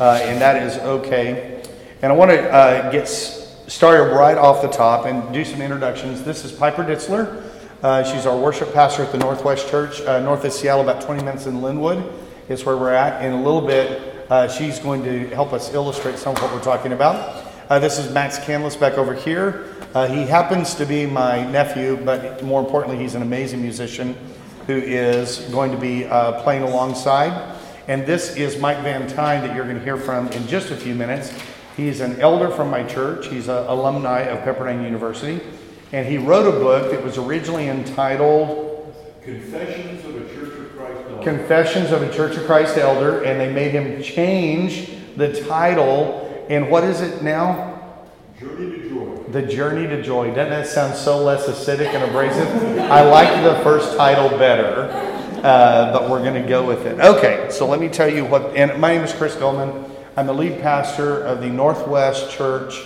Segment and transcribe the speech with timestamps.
[0.00, 1.62] uh, and that is okay.
[2.00, 6.24] And I want to uh, get started right off the top and do some introductions.
[6.24, 7.46] This is Piper Ditzler.
[7.82, 11.22] Uh, she's our worship pastor at the Northwest Church, uh, north of Seattle, about 20
[11.22, 12.12] minutes in Lynnwood
[12.48, 13.22] is where we're at.
[13.22, 16.62] In a little bit, uh, she's going to help us illustrate some of what we're
[16.62, 17.44] talking about.
[17.68, 19.66] Uh, this is Max Canlis back over here.
[20.08, 24.16] He happens to be my nephew, but more importantly, he's an amazing musician
[24.66, 26.04] who is going to be
[26.42, 27.59] playing alongside.
[27.90, 30.76] And this is Mike Van Tyne that you're going to hear from in just a
[30.76, 31.36] few minutes.
[31.76, 33.26] He's an elder from my church.
[33.26, 35.40] He's an alumni of Pepperdine University.
[35.90, 38.94] And he wrote a book that was originally entitled
[39.24, 41.22] Confessions of a Church of Christ Elder.
[41.24, 43.24] Confessions of a Church of Christ Elder.
[43.24, 46.46] And they made him change the title.
[46.48, 47.98] And what is it now?
[48.38, 49.16] Journey to Joy.
[49.32, 50.28] The Journey to Joy.
[50.28, 52.46] Doesn't that sound so less acidic and abrasive?
[52.88, 54.92] I like the first title better,
[55.42, 57.00] uh, but we're going to go with it.
[57.00, 58.54] Okay, so let me tell you what.
[58.54, 59.90] And my name is Chris Goldman.
[60.16, 62.82] I'm the lead pastor of the Northwest Church,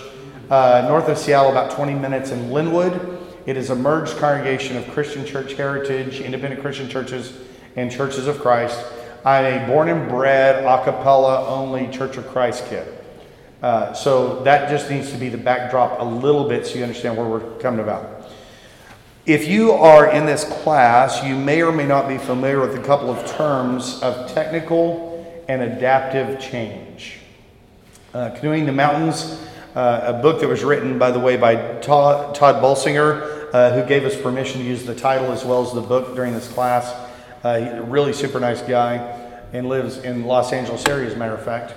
[0.49, 3.21] uh, north of Seattle, about 20 minutes in Lynnwood.
[3.45, 7.37] It is a merged congregation of Christian church heritage, independent Christian churches,
[7.75, 8.83] and churches of Christ.
[9.25, 12.87] I'm a born and bred, a cappella only Church of Christ kid.
[13.61, 17.17] Uh, so that just needs to be the backdrop a little bit so you understand
[17.17, 18.14] where we're coming about.
[19.25, 22.83] If you are in this class, you may or may not be familiar with a
[22.83, 27.17] couple of terms of technical and adaptive change.
[28.13, 32.35] Uh, Canoeing the Mountains, uh, a book that was written, by the way, by Todd,
[32.35, 35.81] Todd Bolsinger, uh, who gave us permission to use the title as well as the
[35.81, 36.93] book during this class.
[37.43, 38.97] Uh, really super nice guy
[39.53, 41.73] and lives in Los Angeles area, as a matter of fact.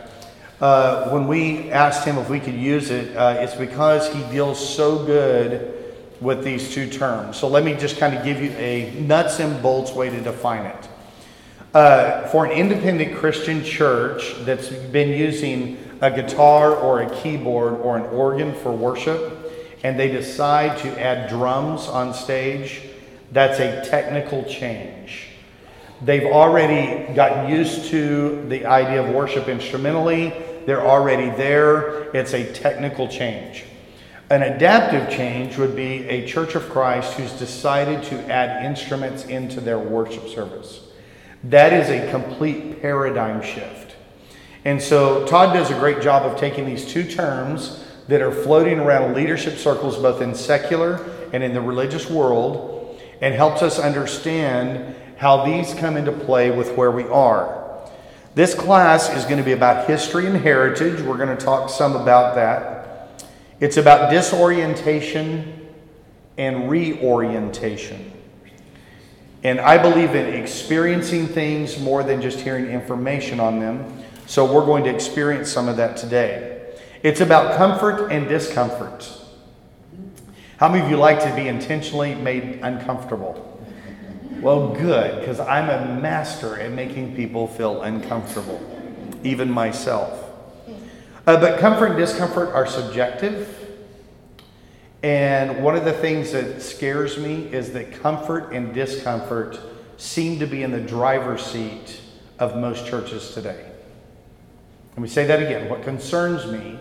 [0.61, 4.59] Uh, when we asked him if we could use it, uh, it's because he deals
[4.59, 5.78] so good
[6.21, 7.37] with these two terms.
[7.37, 10.67] So let me just kind of give you a nuts and bolts way to define
[10.67, 10.89] it.
[11.75, 17.97] Uh, for an independent Christian church that's been using a guitar or a keyboard or
[17.97, 19.35] an organ for worship,
[19.85, 22.83] and they decide to add drums on stage,
[23.33, 25.29] that's a technical change.
[26.01, 30.33] They've already gotten used to the idea of worship instrumentally,
[30.69, 32.15] they're already there.
[32.15, 33.65] It's a technical change.
[34.31, 39.61] An adaptive change would be a Church of Christ who's decided to add instruments into
[39.61, 40.83] their worship service.
[41.45, 43.97] That is a complete paradigm shift.
[44.67, 48.79] And so Todd does a great job of taking these two terms that are floating
[48.79, 54.95] around leadership circles, both in secular and in the religious world, and helps us understand
[55.17, 57.81] how these come into play with where we are.
[58.35, 61.01] This class is going to be about history and heritage.
[61.01, 62.78] We're going to talk some about that.
[63.61, 65.69] It's about disorientation
[66.37, 68.13] and reorientation.
[69.43, 74.05] And I believe in experiencing things more than just hearing information on them.
[74.27, 76.75] So we're going to experience some of that today.
[77.03, 79.11] It's about comfort and discomfort.
[80.59, 83.45] How many of you like to be intentionally made uncomfortable?
[84.41, 88.61] Well, good, because I'm a master at making people feel uncomfortable,
[89.25, 90.28] even myself.
[91.29, 93.55] Uh, but comfort and discomfort are subjective.
[95.03, 99.61] And one of the things that scares me is that comfort and discomfort
[99.99, 102.01] seem to be in the driver's seat
[102.39, 103.63] of most churches today.
[104.93, 105.69] Let me say that again.
[105.69, 106.79] What concerns me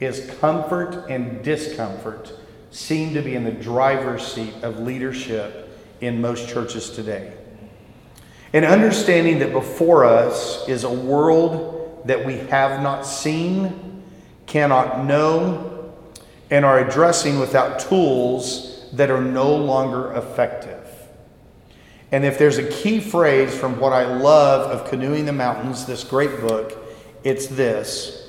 [0.00, 2.32] is comfort and discomfort
[2.72, 7.34] seem to be in the driver's seat of leadership in most churches today.
[8.52, 11.75] And understanding that before us is a world
[12.06, 14.02] that we have not seen,
[14.46, 15.92] cannot know,
[16.50, 20.86] and are addressing without tools that are no longer effective.
[22.12, 26.04] And if there's a key phrase from what I love of Canoeing the Mountains, this
[26.04, 26.76] great book,
[27.24, 28.22] it's this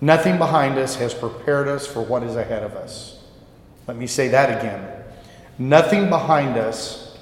[0.00, 3.20] Nothing behind us has prepared us for what is ahead of us.
[3.86, 5.04] Let me say that again.
[5.58, 7.16] Nothing behind us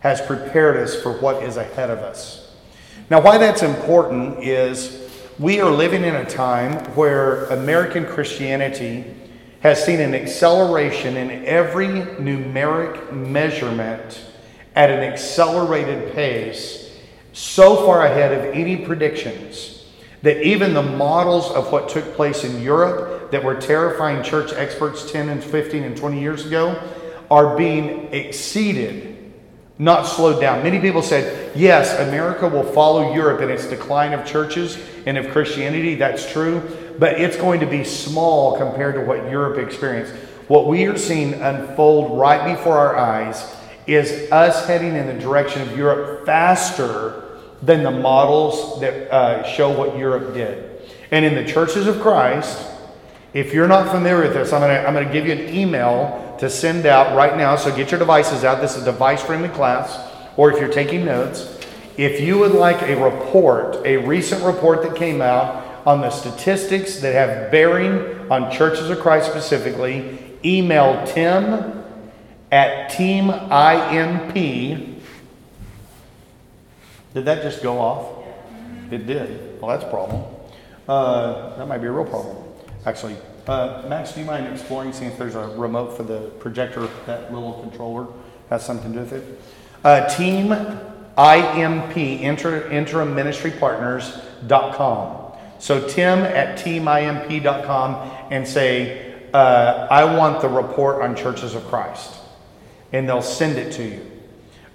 [0.00, 2.54] has prepared us for what is ahead of us.
[3.08, 5.05] Now, why that's important is
[5.38, 9.04] we are living in a time where American Christianity
[9.60, 14.24] has seen an acceleration in every numeric measurement
[14.74, 16.98] at an accelerated pace,
[17.34, 19.84] so far ahead of any predictions
[20.22, 25.10] that even the models of what took place in Europe that were terrifying church experts
[25.10, 26.82] 10 and 15 and 20 years ago
[27.30, 29.15] are being exceeded
[29.78, 30.62] not slowed down.
[30.62, 35.30] Many people said, yes, America will follow Europe in its decline of churches and of
[35.30, 35.96] Christianity.
[35.96, 36.62] That's true.
[36.98, 40.14] But it's going to be small compared to what Europe experienced.
[40.48, 43.54] What we are seeing unfold right before our eyes
[43.86, 49.70] is us heading in the direction of Europe faster than the models that uh, show
[49.70, 50.80] what Europe did.
[51.10, 52.66] And in the churches of Christ,
[53.34, 55.54] if you're not familiar with this, I'm going to I'm going to give you an
[55.54, 57.56] email to send out right now.
[57.56, 58.60] So get your devices out.
[58.60, 59.98] This is a device friendly class.
[60.36, 61.58] Or if you're taking notes,
[61.96, 67.00] if you would like a report, a recent report that came out on the statistics
[67.00, 71.84] that have bearing on churches of Christ specifically, email Tim
[72.52, 74.34] at Team IMP.
[77.14, 78.24] Did that just go off?
[78.90, 79.60] It did.
[79.60, 80.24] Well, that's a problem.
[80.86, 82.36] Uh, that might be a real problem,
[82.84, 83.16] actually.
[83.46, 87.32] Uh, Max, do you mind exploring, seeing if there's a remote for the projector, that
[87.32, 88.08] little controller
[88.50, 89.40] has something to do with it?
[89.84, 90.52] Uh, team
[91.16, 95.32] IMP, inter, interim ministry partners.com.
[95.60, 102.14] So Tim at teamimp.com and say, uh, I want the report on churches of Christ.
[102.92, 104.10] And they'll send it to you.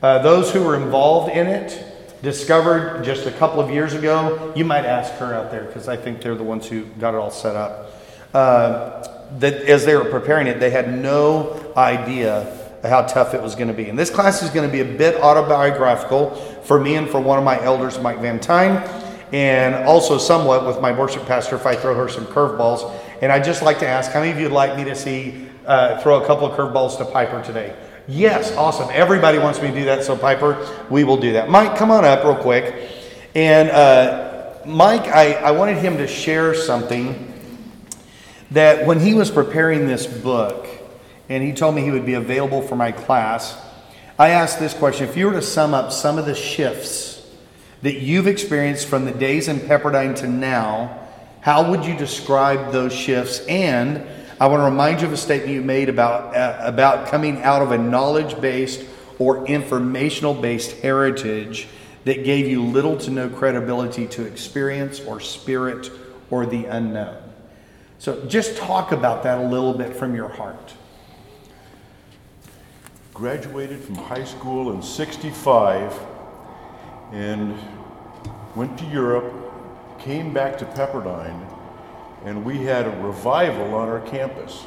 [0.02, 1.84] Uh, those who were involved in it
[2.24, 5.98] discovered just a couple of years ago, you might ask her out there because I
[5.98, 8.01] think they're the ones who got it all set up.
[8.34, 9.08] Uh,
[9.40, 13.68] that as they were preparing it, they had no idea how tough it was going
[13.68, 13.90] to be.
[13.90, 16.32] And this class is going to be a bit autobiographical
[16.64, 18.78] for me and for one of my elders, Mike Van Tyne,
[19.32, 22.94] and also somewhat with my worship pastor if I throw her some curveballs.
[23.22, 25.48] And I'd just like to ask how many of you would like me to see
[25.66, 27.76] uh, throw a couple of curveballs to Piper today?
[28.08, 28.90] Yes, awesome.
[28.92, 31.50] Everybody wants me to do that, so Piper, we will do that.
[31.50, 32.90] Mike, come on up real quick.
[33.36, 37.31] And uh, Mike, I, I wanted him to share something
[38.52, 40.68] that when he was preparing this book,
[41.30, 43.58] and he told me he would be available for my class,
[44.20, 47.26] I asked this question If you were to sum up some of the shifts
[47.82, 51.00] that you've experienced from the days in Pepperdine to now,
[51.40, 53.40] how would you describe those shifts?
[53.48, 54.06] And
[54.40, 57.62] I want to remind you of a statement you made about, uh, about coming out
[57.62, 58.86] of a knowledge based
[59.18, 61.68] or informational based heritage
[62.06, 65.92] that gave you little to no credibility to experience or spirit
[66.30, 67.21] or the unknown.
[68.02, 70.74] So just talk about that a little bit from your heart
[73.14, 75.94] graduated from high school in 65
[77.12, 77.56] and
[78.56, 79.32] went to Europe,
[80.00, 81.48] came back to Pepperdine,
[82.26, 84.66] and we had a revival on our campus.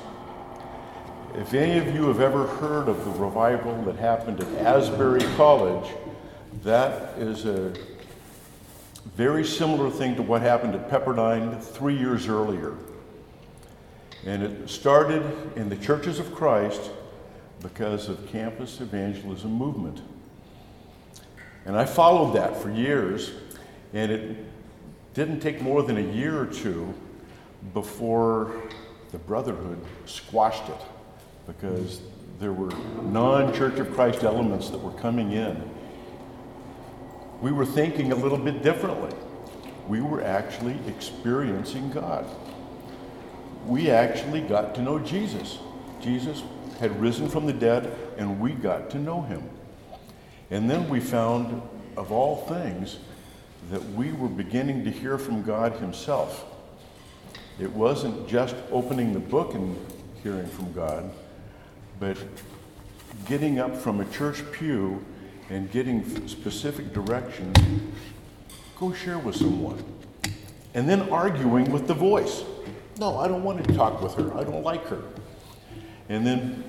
[1.35, 5.93] If any of you have ever heard of the revival that happened at Asbury College,
[6.63, 7.75] that is a
[9.17, 12.77] very similar thing to what happened at Pepperdine three years earlier.
[14.27, 15.23] And it started
[15.57, 16.91] in the churches of Christ
[17.61, 20.01] because of campus evangelism movement.
[21.67, 23.33] And I followed that for years,
[23.93, 24.37] and it
[25.15, 26.93] didn't take more than a year or two
[27.73, 28.63] before
[29.13, 30.81] the Brotherhood squashed it
[31.47, 32.01] because
[32.41, 32.71] there were
[33.03, 35.71] non Church of Christ elements that were coming in.
[37.41, 39.15] We were thinking a little bit differently.
[39.87, 42.27] We were actually experiencing God.
[43.67, 45.59] We actually got to know Jesus.
[46.01, 46.43] Jesus
[46.81, 49.49] had risen from the dead, and we got to know him.
[50.51, 51.63] And then we found,
[51.97, 52.99] of all things,
[53.71, 56.45] that we were beginning to hear from God Himself.
[57.59, 59.77] It wasn't just opening the book and
[60.23, 61.11] hearing from God,
[62.01, 62.19] but
[63.27, 65.03] getting up from a church pew
[65.49, 67.57] and getting specific directions.
[68.79, 69.83] Go share with someone.
[70.75, 72.43] And then arguing with the voice.
[72.99, 74.37] No, I don't want to talk with her.
[74.37, 75.03] I don't like her.
[76.09, 76.65] And then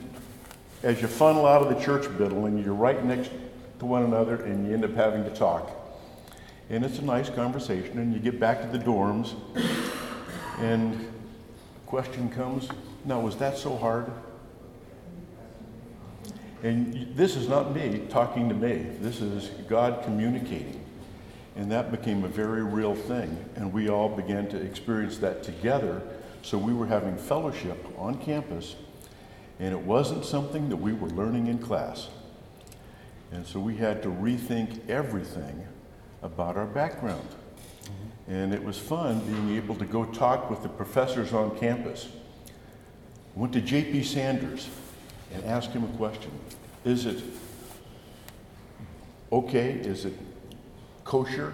[0.83, 3.31] as you funnel out of the church building, you're right next
[3.79, 5.71] to one another and you end up having to talk.
[6.69, 9.35] And it's a nice conversation, and you get back to the dorms,
[10.57, 11.07] and the
[11.85, 12.69] question comes
[13.03, 14.11] now, was that so hard?
[16.63, 20.84] And this is not me talking to me, this is God communicating.
[21.55, 26.01] And that became a very real thing, and we all began to experience that together.
[26.41, 28.75] So we were having fellowship on campus
[29.59, 32.09] and it wasn't something that we were learning in class.
[33.31, 35.65] And so we had to rethink everything
[36.21, 37.27] about our background.
[38.27, 42.09] And it was fun being able to go talk with the professors on campus.
[43.35, 44.03] Went to J.P.
[44.03, 44.67] Sanders
[45.33, 46.31] and asked him a question
[46.83, 47.21] Is it
[49.31, 49.73] okay?
[49.73, 50.13] Is it
[51.05, 51.53] kosher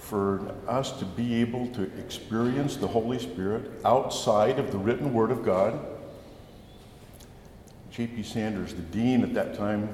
[0.00, 5.30] for us to be able to experience the Holy Spirit outside of the written Word
[5.30, 5.78] of God?
[7.92, 8.22] J.P.
[8.24, 9.88] Sanders, the dean at that time,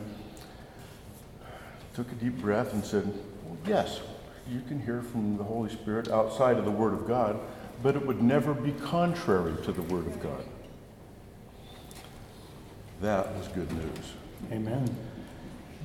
[1.94, 3.06] took a deep breath and said,
[3.44, 4.00] well, Yes,
[4.49, 7.38] you can hear from the Holy Spirit outside of the Word of God,
[7.82, 10.44] but it would never be contrary to the Word of God.
[13.00, 14.12] That was good news.
[14.50, 14.97] Amen.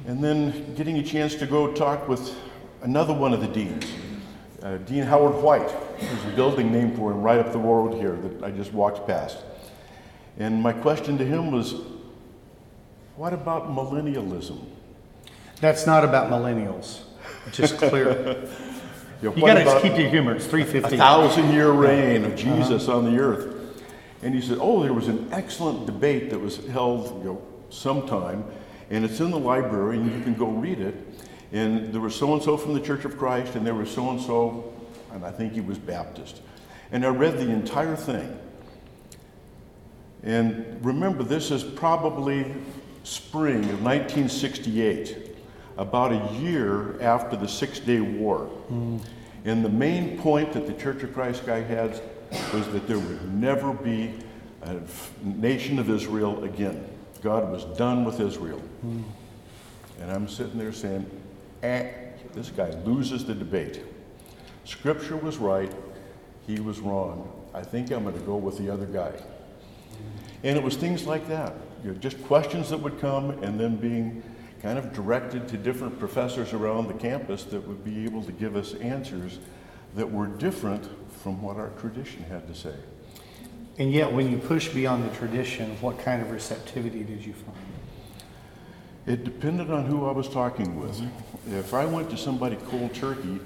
[0.08, 2.36] And then getting a chance to go talk with
[2.84, 3.86] another one of the deans,
[4.62, 5.68] uh, Dean Howard White.
[6.00, 9.08] there's a building named for him right up the road here that I just walked
[9.08, 9.38] past.
[10.38, 11.76] And my question to him was,
[13.16, 14.66] what about millennialism?
[15.62, 17.02] That's not about millennials.
[17.52, 18.48] Just clear.
[19.22, 20.36] You, know, You gotta keep your humor.
[20.36, 20.96] It's 350.
[20.96, 23.56] A thousand year reign of Jesus on the earth?
[24.22, 28.44] And he said, Oh, there was an excellent debate that was held you know, sometime,
[28.90, 30.96] and it's in the library, and you can go read it.
[31.54, 34.10] And there was so and so from the Church of Christ, and there was so
[34.10, 34.74] and so,
[35.14, 36.42] and I think he was Baptist.
[36.92, 38.40] And I read the entire thing.
[40.24, 42.52] And remember, this is probably
[43.04, 45.36] spring of 1968,
[45.78, 48.46] about a year after the Six Day War.
[48.46, 48.98] Hmm.
[49.46, 52.02] And the main point that the Church of Christ guy had
[52.52, 54.14] was that there would never be
[54.64, 54.80] a
[55.22, 56.84] nation of Israel again.
[57.22, 58.60] God was done with Israel.
[58.82, 59.02] Hmm.
[60.02, 61.06] And I'm sitting there saying,
[61.64, 61.92] eh,
[62.34, 63.82] this guy loses the debate.
[64.66, 65.72] Scripture was right,
[66.46, 67.32] he was wrong.
[67.54, 69.12] I think I'm going to go with the other guy.
[70.44, 73.78] And it was things like that, you know, just questions that would come and then
[73.78, 74.24] being
[74.62, 78.56] kind of directed to different professors around the campus that would be able to give
[78.56, 79.40] us answers
[79.96, 80.90] that were different
[81.22, 82.76] from what our tradition had to say.
[83.78, 87.58] And yet, when you push beyond the tradition, what kind of receptivity did you find?
[89.06, 91.02] It depended on who I was talking with.
[91.52, 93.40] If I went to somebody cold turkey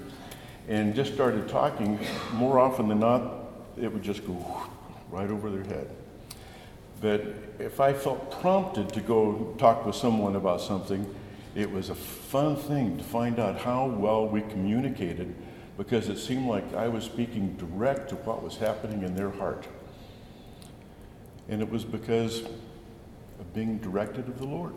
[0.68, 1.98] and just started talking,
[2.32, 3.34] more often than not,
[3.76, 4.62] it would just go
[5.10, 5.90] right over their head.
[7.00, 7.22] But
[7.58, 11.12] if I felt prompted to go talk with someone about something,
[11.54, 15.34] it was a fun thing to find out how well we communicated
[15.76, 19.66] because it seemed like I was speaking direct to what was happening in their heart.
[21.48, 24.74] And it was because of being directed of the Lord,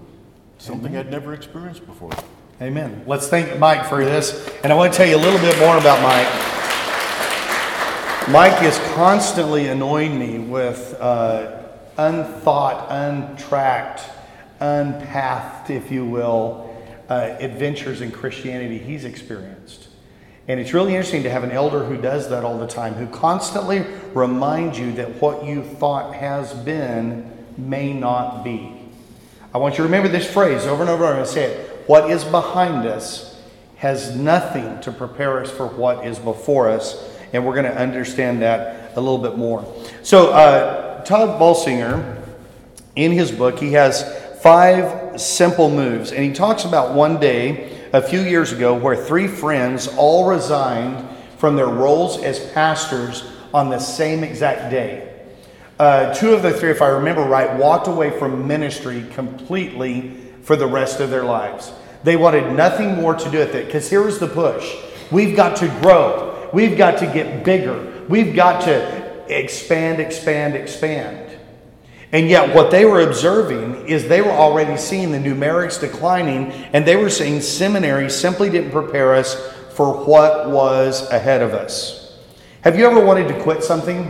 [0.58, 2.14] something I'd never experienced before.
[2.62, 3.04] Amen.
[3.08, 4.48] Let's thank Mike for this.
[4.64, 6.28] And I want to tell you a little bit more about Mike.
[8.30, 11.64] Mike is constantly annoying me with uh,
[11.98, 14.04] unthought, untracked,
[14.60, 16.72] unpathed, if you will,
[17.10, 19.88] uh, adventures in Christianity he's experienced.
[20.48, 23.08] And it's really interesting to have an elder who does that all the time, who
[23.08, 27.28] constantly reminds you that what you thought has been
[27.58, 28.78] may not be.
[29.52, 31.06] I want you to remember this phrase over and over.
[31.08, 31.71] I'm going to say it.
[31.88, 33.32] What is behind us
[33.78, 37.04] has nothing to prepare us for what is before us.
[37.34, 39.66] And we're going to understand that a little bit more.
[40.04, 42.24] So, uh, Todd Bolsinger,
[42.96, 44.04] in his book, he has
[44.44, 46.12] five simple moves.
[46.12, 51.08] And he talks about one day a few years ago where three friends all resigned
[51.38, 55.08] from their roles as pastors on the same exact day.
[55.80, 60.58] Uh, two of the three, if I remember right, walked away from ministry completely for
[60.58, 61.72] the rest of their lives.
[62.04, 64.76] They wanted nothing more to do with it because here was the push
[65.10, 71.40] we've got to grow, we've got to get bigger, we've got to expand, expand, expand.
[72.12, 76.86] And yet, what they were observing is they were already seeing the numerics declining, and
[76.86, 79.36] they were saying seminary simply didn't prepare us
[79.76, 82.20] for what was ahead of us.
[82.66, 84.06] Have you ever wanted to quit something?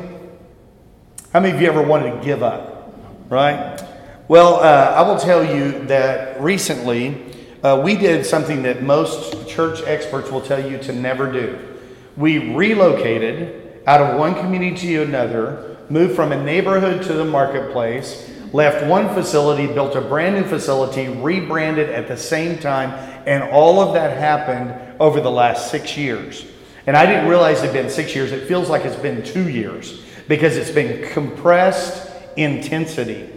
[1.34, 2.96] How many of you ever wanted to give up?
[3.30, 3.91] Right?
[4.32, 7.22] Well, uh, I will tell you that recently
[7.64, 11.60] uh, we did something that most church experts will tell you to never do.
[12.16, 18.32] We relocated out of one community to another, moved from a neighborhood to the marketplace,
[18.54, 22.92] left one facility, built a brand new facility, rebranded at the same time,
[23.28, 26.46] and all of that happened over the last six years.
[26.88, 28.32] And I didn't realize it had been six years.
[28.32, 33.31] It feels like it's been two years because it's been compressed intensity.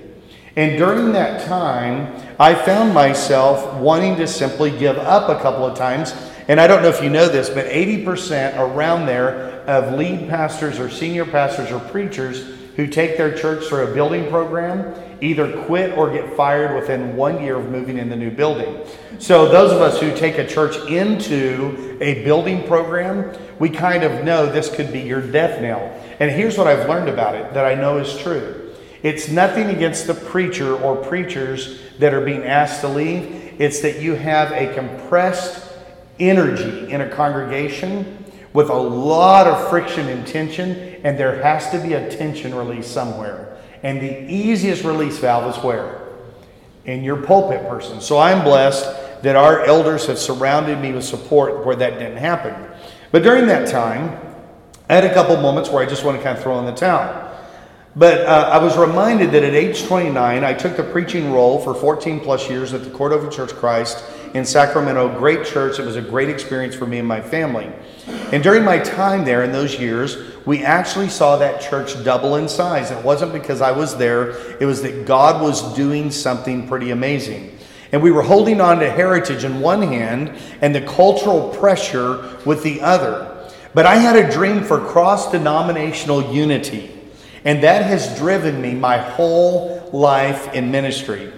[0.57, 5.77] And during that time, I found myself wanting to simply give up a couple of
[5.77, 6.15] times.
[6.47, 10.79] And I don't know if you know this, but 80% around there of lead pastors
[10.79, 15.97] or senior pastors or preachers who take their church through a building program either quit
[15.97, 18.85] or get fired within one year of moving in the new building.
[19.19, 24.25] So, those of us who take a church into a building program, we kind of
[24.25, 25.81] know this could be your death knell.
[26.19, 28.64] And here's what I've learned about it that I know is true
[29.05, 34.01] it's nothing against the preacher or preachers that are being asked to leave, it's that
[34.01, 35.71] you have a compressed
[36.19, 40.71] energy in a congregation with a lot of friction and tension,
[41.05, 43.59] and there has to be a tension release somewhere.
[43.83, 46.09] And the easiest release valve is where?
[46.87, 48.01] In your pulpit person.
[48.01, 52.55] So I'm blessed that our elders have surrounded me with support where that didn't happen.
[53.13, 54.19] But during that time,
[54.89, 56.73] I had a couple moments where I just want to kind of throw in the
[56.73, 57.24] towel.
[57.97, 61.75] But uh, I was reminded that at age 29, I took the preaching role for
[61.75, 65.17] 14 plus years at the Cordova Church Christ in Sacramento.
[65.17, 65.79] Great church.
[65.79, 67.71] It was a great experience for me and my family.
[68.33, 72.49] And during my time there in those years, we actually saw that church double in
[72.49, 72.91] size.
[72.91, 77.57] It wasn't because I was there, it was that God was doing something pretty amazing.
[77.93, 82.65] And we were holding on to heritage in one hand and the cultural pressure with
[82.65, 83.31] the other.
[83.73, 86.94] But I had a dream for cross denominational unity,
[87.45, 91.33] and that has driven me my whole life in ministry.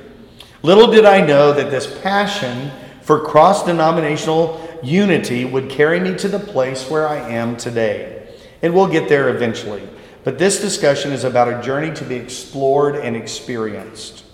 [0.63, 2.71] Little did I know that this passion
[3.03, 8.29] for cross denominational unity would carry me to the place where I am today.
[8.63, 9.89] And we'll get there eventually.
[10.25, 14.25] But this discussion is about a journey to be explored and experienced.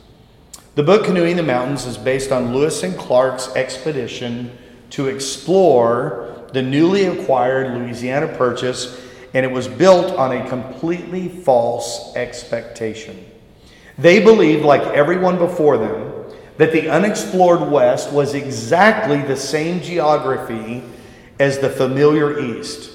[0.75, 4.57] The book Canoeing the Mountains is based on Lewis and Clark's expedition
[4.91, 8.99] to explore the newly acquired Louisiana Purchase,
[9.35, 13.25] and it was built on a completely false expectation.
[13.99, 16.13] They believed, like everyone before them,
[16.59, 20.83] that the unexplored West was exactly the same geography
[21.39, 22.91] as the familiar East.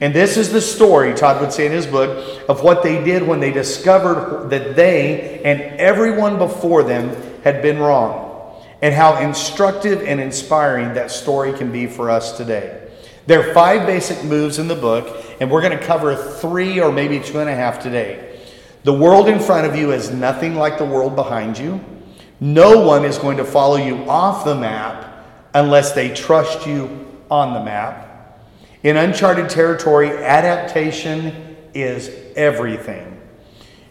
[0.00, 3.26] And this is the story, Todd would say in his book, of what they did
[3.26, 10.02] when they discovered that they and everyone before them had been wrong, and how instructive
[10.02, 12.85] and inspiring that story can be for us today.
[13.26, 16.92] There are five basic moves in the book, and we're going to cover three or
[16.92, 18.40] maybe two and a half today.
[18.84, 21.80] The world in front of you is nothing like the world behind you.
[22.38, 27.52] No one is going to follow you off the map unless they trust you on
[27.52, 28.38] the map.
[28.84, 33.20] In uncharted territory, adaptation is everything.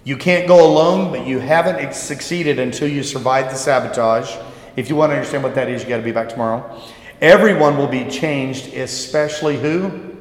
[0.05, 4.33] You can't go alone, but you haven't succeeded until you survive the sabotage.
[4.77, 6.81] If you want to understand what that is, you got to be back tomorrow.
[7.25, 10.15] Everyone will be changed, especially who?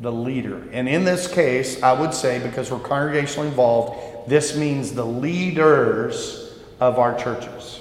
[0.00, 0.62] The leader.
[0.70, 6.60] And in this case, I would say, because we're congregationally involved, this means the leaders
[6.78, 7.80] of our churches.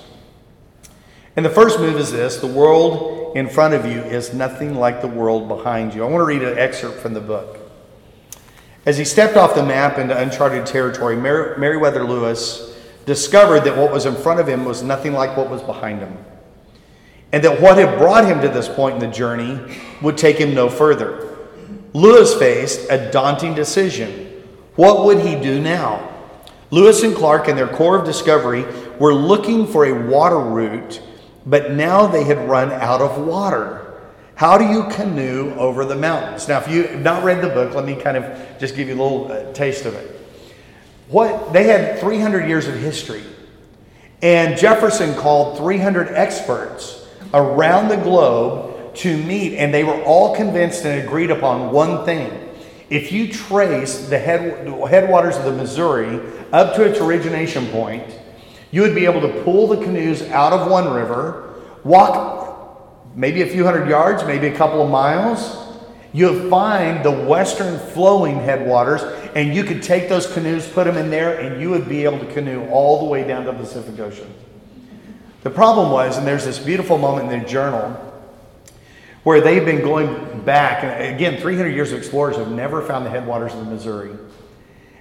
[1.36, 5.02] And the first move is this the world in front of you is nothing like
[5.02, 6.04] the world behind you.
[6.04, 7.60] I want to read an excerpt from the book.
[8.84, 13.92] As he stepped off the map into uncharted territory, Mer- Meriwether Lewis discovered that what
[13.92, 16.18] was in front of him was nothing like what was behind him.
[17.34, 19.60] And that what had brought him to this point in the journey
[20.02, 21.38] would take him no further.
[21.94, 24.44] Lewis faced a daunting decision.
[24.76, 26.10] What would he do now?
[26.72, 28.66] Lewis and Clark, in their Corps of Discovery,
[28.98, 31.02] were looking for a water route,
[31.46, 34.02] but now they had run out of water.
[34.36, 36.48] How do you canoe over the mountains?
[36.48, 39.02] Now, if you've not read the book, let me kind of just give you a
[39.02, 40.20] little uh, taste of it.
[41.10, 43.24] What they had 300 years of history,
[44.22, 47.01] and Jefferson called 300 experts
[47.34, 52.50] around the globe to meet, and they were all convinced and agreed upon one thing.
[52.90, 56.20] If you trace the head, headwaters of the Missouri
[56.52, 58.20] up to its origination point,
[58.72, 62.42] you would be able to pull the canoes out of one river, walk
[63.16, 65.58] maybe a few hundred yards, maybe a couple of miles.
[66.14, 69.02] You'll find the western flowing headwaters,
[69.36, 72.20] and you could take those canoes, put them in there, and you would be able
[72.20, 74.34] to canoe all the way down to the Pacific Ocean.
[75.44, 77.90] The problem was, and there's this beautiful moment in their journal
[79.24, 83.10] where they've been going back, and again, 300 years of explorers have never found the
[83.10, 84.12] headwaters of the Missouri.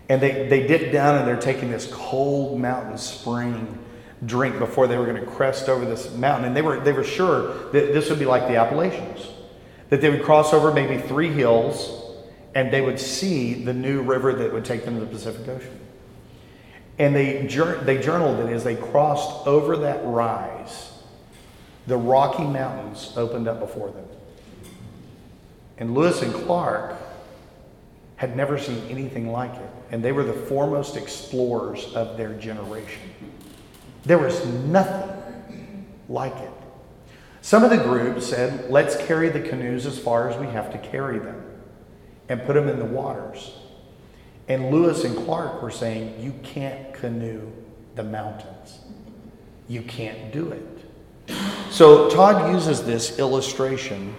[0.09, 3.79] And they, they dip down and they're taking this cold mountain spring
[4.26, 6.46] drink before they were going to crest over this mountain.
[6.46, 9.29] And they were, they were sure that this would be like the Appalachians,
[9.88, 11.96] that they would cross over maybe three hills
[12.55, 15.80] and they would see the new river that would take them to the Pacific Ocean.
[17.01, 17.47] And they,
[17.83, 20.93] they journaled it as they crossed over that rise,
[21.89, 24.07] the Rocky Mountains opened up before them.
[25.79, 26.97] And Lewis and Clark
[28.17, 33.03] had never seen anything like it and they were the foremost explorers of their generation.
[34.05, 36.51] There was nothing like it.
[37.43, 40.79] Some of the group said, let's carry the canoes as far as we have to
[40.79, 41.43] carry them
[42.29, 43.53] and put them in the waters.
[44.51, 47.53] And Lewis and Clark were saying, you can't canoe
[47.95, 48.81] the mountains.
[49.69, 51.37] You can't do it.
[51.71, 54.13] So Todd uses this illustration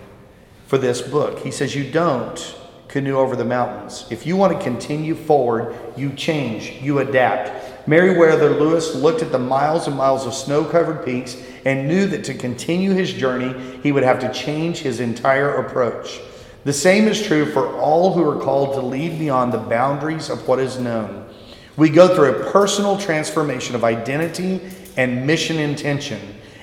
[0.67, 1.39] for this book.
[1.39, 2.55] He says, You don't
[2.87, 4.05] canoe over the mountains.
[4.09, 7.85] If you want to continue forward, you change, you adapt.
[7.85, 12.23] Meriwether Lewis looked at the miles and miles of snow covered peaks and knew that
[12.23, 16.21] to continue his journey, he would have to change his entire approach.
[16.63, 20.47] The same is true for all who are called to lead beyond the boundaries of
[20.47, 21.27] what is known.
[21.75, 24.61] We go through a personal transformation of identity
[24.95, 26.19] and mission intention,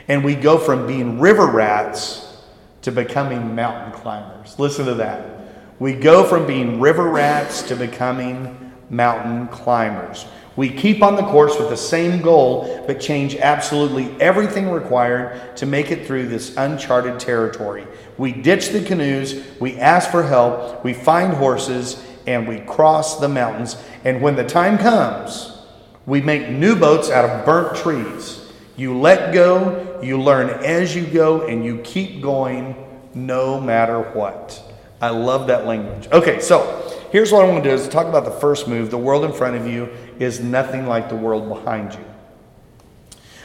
[0.07, 2.37] and we go from being river rats
[2.83, 4.57] to becoming mountain climbers.
[4.59, 5.41] Listen to that.
[5.81, 10.27] We go from being river rats to becoming mountain climbers.
[10.55, 15.67] We keep on the course with the same goal, but change absolutely everything required to
[15.67, 17.87] make it through this uncharted territory.
[18.19, 23.29] We ditch the canoes, we ask for help, we find horses, and we cross the
[23.29, 23.77] mountains.
[24.05, 25.57] And when the time comes,
[26.05, 28.51] we make new boats out of burnt trees.
[28.77, 32.77] You let go, you learn as you go, and you keep going
[33.15, 34.63] no matter what.
[35.01, 36.09] I love that language.
[36.11, 38.91] Okay, so here's what I want to do is talk about the first move.
[38.91, 42.05] The world in front of you is nothing like the world behind you.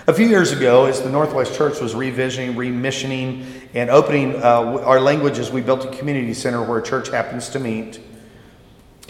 [0.06, 5.00] A few years ago, as the Northwest Church was revisioning, remissioning, and opening uh, our
[5.00, 8.02] languages, we built a community center where a church happens to meet.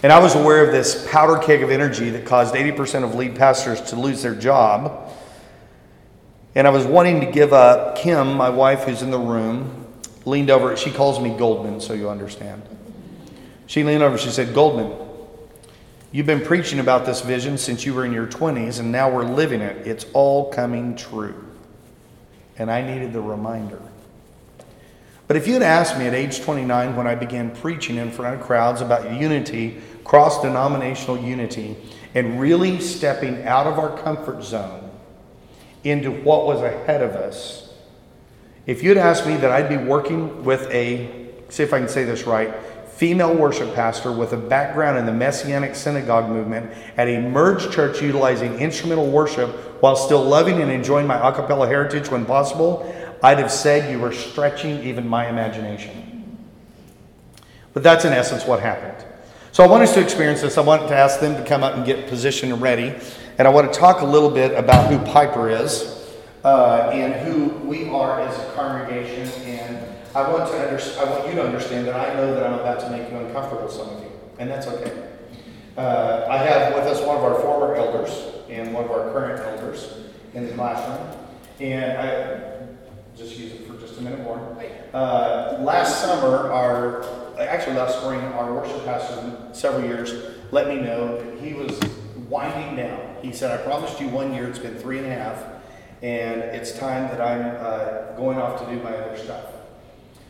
[0.04, 3.36] And I was aware of this powder keg of energy that caused 80% of lead
[3.36, 5.12] pastors to lose their job.
[6.54, 7.98] And I was wanting to give up.
[7.98, 9.88] Kim, my wife, who's in the room,
[10.26, 10.78] leaned over.
[10.78, 12.62] She calls me Goldman, so you understand.
[13.66, 14.20] She leaned over.
[14.20, 14.92] She said, Goldman,
[16.14, 19.26] you've been preaching about this vision since you were in your 20s, and now we're
[19.26, 19.86] living it.
[19.86, 21.36] It's all coming true.
[22.58, 23.82] And I needed the reminder.
[25.28, 28.40] But if you had asked me at age 29 when I began preaching in front
[28.40, 31.76] of crowds about unity, cross denominational unity,
[32.14, 34.92] and really stepping out of our comfort zone
[35.84, 37.74] into what was ahead of us,
[38.68, 42.04] if you'd asked me that I'd be working with a, see if I can say
[42.04, 42.54] this right,
[43.04, 48.02] female worship pastor with a background in the Messianic synagogue movement at a merged church
[48.02, 49.50] utilizing instrumental worship
[49.84, 54.00] while still loving and enjoying my a cappella heritage when possible, I'd have said you
[54.00, 56.40] were stretching even my imagination.
[57.74, 59.06] But that's in essence what happened.
[59.52, 60.58] So I want us to experience this.
[60.58, 62.96] I want to ask them to come up and get positioned and ready.
[63.38, 66.10] And I want to talk a little bit about who Piper is
[66.46, 69.28] uh, and who we are as a congregation.
[70.16, 72.80] I want, to under, I want you to understand that I know that I'm about
[72.82, 74.12] to make you uncomfortable, some of you.
[74.38, 75.10] And that's okay.
[75.76, 78.12] Uh, I have with us one of our former elders
[78.48, 79.92] and one of our current elders
[80.36, 81.18] in the classroom.
[81.60, 82.54] And I,
[83.16, 84.40] just use it for just a minute more.
[84.94, 87.04] Uh, last summer, our
[87.40, 91.80] actually last spring, our worship pastor, several years, let me know that he was
[92.28, 93.16] winding down.
[93.22, 94.48] He said, "I promised you one year.
[94.48, 95.44] It's been three and a half,
[96.02, 99.46] and it's time that I'm uh, going off to do my other stuff."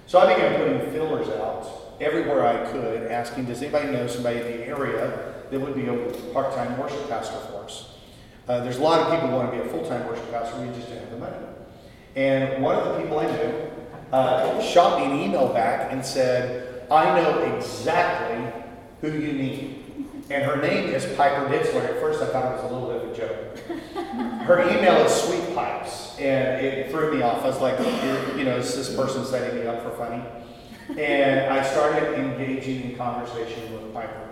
[0.05, 4.45] So I began putting fillers out everywhere I could, asking, "Does anybody know somebody in
[4.45, 5.95] the area that would be a
[6.33, 7.97] part-time worship pastor for us?"
[8.47, 10.59] Uh, there's a lot of people who want to be a full-time worship pastor.
[10.59, 11.37] We just didn't have the money.
[12.15, 13.53] And one of the people I knew
[14.11, 18.51] uh, shot me an email back and said, I know exactly
[19.01, 19.79] who you need.
[20.29, 21.85] And her name is Piper Ditzler.
[21.85, 24.45] At first, I thought it was a little bit of a joke.
[24.45, 27.43] Her email is Sweet Pipes, and it threw me off.
[27.43, 27.79] I was like,
[28.37, 30.23] you know, is this person setting me up for funny?
[30.99, 34.29] And I started engaging in conversation with Piper.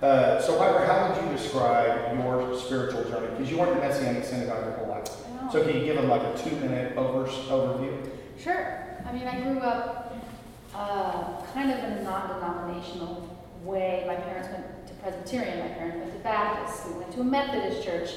[0.00, 3.28] Uh, so, Piper, how would you describe your spiritual journey?
[3.30, 5.06] Because you weren't in Messianic synagogue your whole life.
[5.52, 8.10] So can you give them like a two-minute over, overview?
[8.38, 8.88] Sure.
[9.06, 10.16] I mean, I grew up
[10.74, 14.04] uh, kind of in a non-denominational way.
[14.06, 15.60] My parents went to Presbyterian.
[15.60, 16.88] My parents went to Baptist.
[16.88, 18.10] We went to a Methodist church.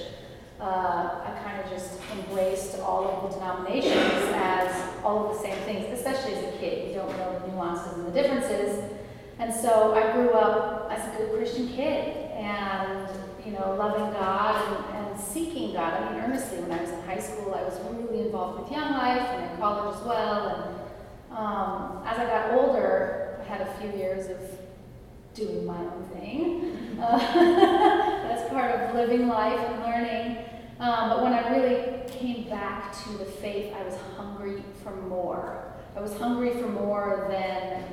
[0.59, 5.57] Uh, I kind of just embraced all of the denominations as all of the same
[5.63, 6.87] things, especially as a kid.
[6.87, 8.91] You don't know the nuances and the differences.
[9.37, 13.09] And so I grew up as a good Christian kid and,
[13.45, 15.93] you know, loving God and, and seeking God.
[15.93, 18.93] I mean, earnestly, when I was in high school, I was really involved with Young
[18.93, 20.47] Life and in college as well.
[20.47, 24.37] And um, as I got older, I had a few years of
[25.35, 26.71] doing my own thing.
[26.95, 27.17] Uh,
[28.29, 30.37] that's part of living life and learning.
[30.79, 35.73] Um, but when I really came back to the faith, I was hungry for more.
[35.93, 37.83] I was hungry for more than,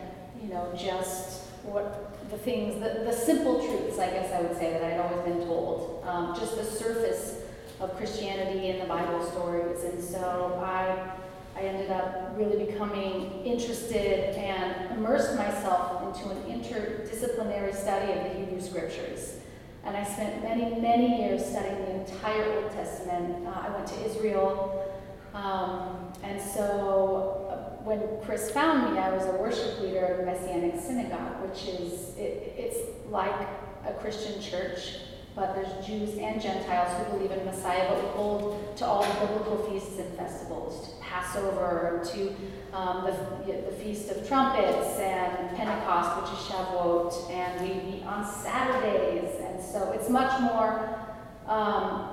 [0.40, 4.72] you know, just what the things, the, the simple truths, I guess I would say,
[4.72, 6.04] that I'd always been told.
[6.06, 7.40] Um, just the surface
[7.80, 9.82] of Christianity and the Bible stories.
[9.84, 11.12] And so I,
[11.56, 18.38] I ended up really becoming interested and immersed myself into an interdisciplinary study of the
[18.38, 19.38] Hebrew Scriptures.
[19.84, 23.46] And I spent many, many years studying the entire Old Testament.
[23.46, 24.92] Uh, I went to Israel.
[25.34, 30.26] Um, and so uh, when Chris found me, I was a worship leader of a
[30.26, 32.78] Messianic synagogue, which is, it, it's
[33.10, 33.48] like
[33.86, 34.96] a Christian church
[35.34, 39.26] but there's Jews and Gentiles who believe in Messiah, but we hold to all the
[39.26, 42.34] biblical feasts and festivals, Passover, to
[42.74, 48.24] um, the, the Feast of Trumpets and Pentecost, which is Shavuot, and we meet on
[48.24, 50.98] Saturdays, and so it's much more,
[51.46, 52.08] um,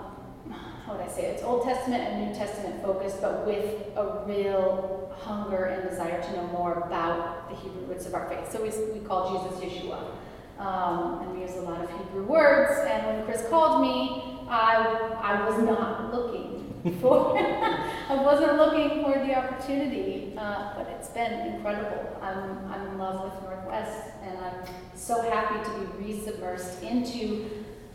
[0.86, 1.36] how would I say, it?
[1.36, 6.32] it's Old Testament and New Testament focused, but with a real hunger and desire to
[6.34, 8.52] know more about the Hebrew roots of our faith.
[8.52, 10.12] So we, we call Jesus Yeshua.
[10.58, 12.86] Um, and we use a lot of Hebrew words.
[12.86, 17.38] And when Chris called me, I, I was not looking for,
[18.10, 22.17] I wasn't looking for the opportunity, uh, but it's been incredible.
[22.24, 24.56] I'm, I'm in love with Northwest, and I'm
[24.95, 27.48] so happy to be re-submersed into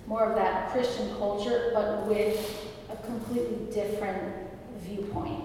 [0.06, 4.36] more of that Christian culture, but with a completely different
[4.86, 5.42] viewpoint,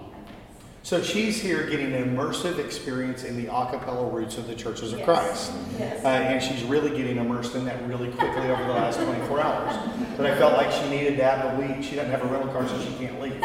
[0.82, 4.92] So she's here getting an immersive experience in the a cappella roots of the churches
[4.92, 5.06] of Yes.
[5.06, 5.52] Christ.
[5.80, 6.04] Yes.
[6.04, 9.76] Uh, and she's really getting immersed in that really quickly over the last 24 hours.
[10.16, 12.68] But I felt like she needed that, but we, she doesn't have a rental car,
[12.68, 13.42] so she can't leave.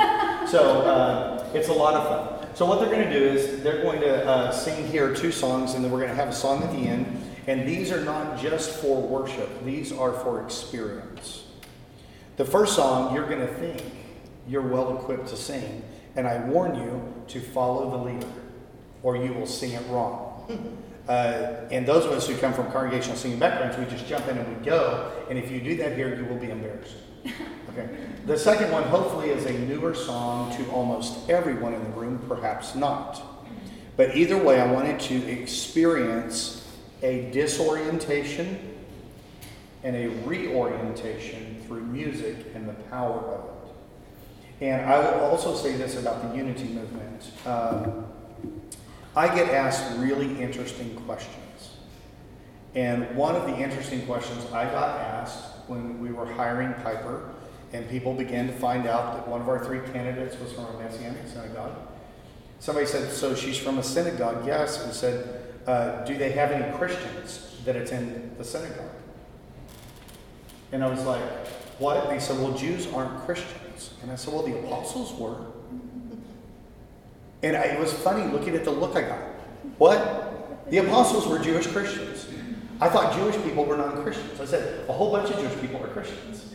[0.47, 2.55] So uh, it's a lot of fun.
[2.55, 5.73] So what they're going to do is they're going to uh, sing here two songs,
[5.73, 7.05] and then we're going to have a song at the end.
[7.47, 11.45] And these are not just for worship; these are for experience.
[12.37, 13.83] The first song you're going to think
[14.47, 15.83] you're well equipped to sing,
[16.15, 18.31] and I warn you to follow the leader,
[19.03, 20.81] or you will sing it wrong.
[21.07, 24.39] Uh, and those of us who come from congregational singing backgrounds, we just jump in
[24.39, 25.11] and we go.
[25.29, 26.95] And if you do that here, you will be embarrassed.
[27.77, 27.89] Okay.
[28.25, 32.73] The second one, hopefully, is a newer song to almost everyone in the room, perhaps
[32.73, 33.21] not.
[33.97, 36.65] But either way, I wanted to experience
[37.01, 38.77] a disorientation
[39.83, 44.65] and a reorientation through music and the power of it.
[44.65, 47.31] And I will also say this about the unity movement.
[47.45, 48.05] Um,
[49.15, 51.75] I get asked really interesting questions.
[52.73, 57.29] And one of the interesting questions I got asked when we were hiring Piper,
[57.73, 60.73] and people began to find out that one of our three candidates was from a
[60.79, 61.75] Messianic synagogue.
[62.59, 64.45] Somebody said, So she's from a synagogue?
[64.45, 64.83] Yes.
[64.83, 68.91] And said, uh, Do they have any Christians that attend the synagogue?
[70.71, 71.21] And I was like,
[71.79, 72.09] What?
[72.09, 73.93] They said, Well, Jews aren't Christians.
[74.01, 75.45] And I said, Well, the apostles were.
[77.43, 79.19] And I, it was funny looking at the look I got.
[79.77, 80.71] What?
[80.71, 82.14] The apostles were Jewish Christians.
[82.81, 84.39] I thought Jewish people were non Christians.
[84.39, 86.53] I said, A whole bunch of Jewish people are Christians.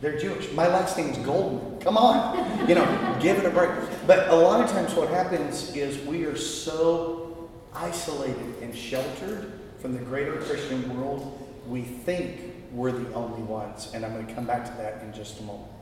[0.00, 0.50] They're Jewish.
[0.52, 1.80] My last name's Goldman.
[1.80, 2.48] Come on.
[2.70, 3.70] You know, give it a break.
[4.06, 9.94] But a lot of times what happens is we are so isolated and sheltered from
[9.94, 13.90] the greater Christian world, we think we're the only ones.
[13.92, 15.72] And I'm going to come back to that in just a moment.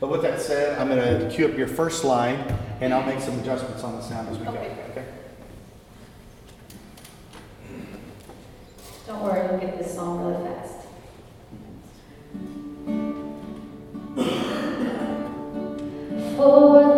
[0.00, 2.36] But with that said, I'm going to cue up your first line,
[2.80, 4.50] and I'll make some adjustments on the sound as we go.
[4.50, 5.04] Okay.
[9.14, 10.74] Don't worry, you'll get this song really fast.
[16.36, 16.93] For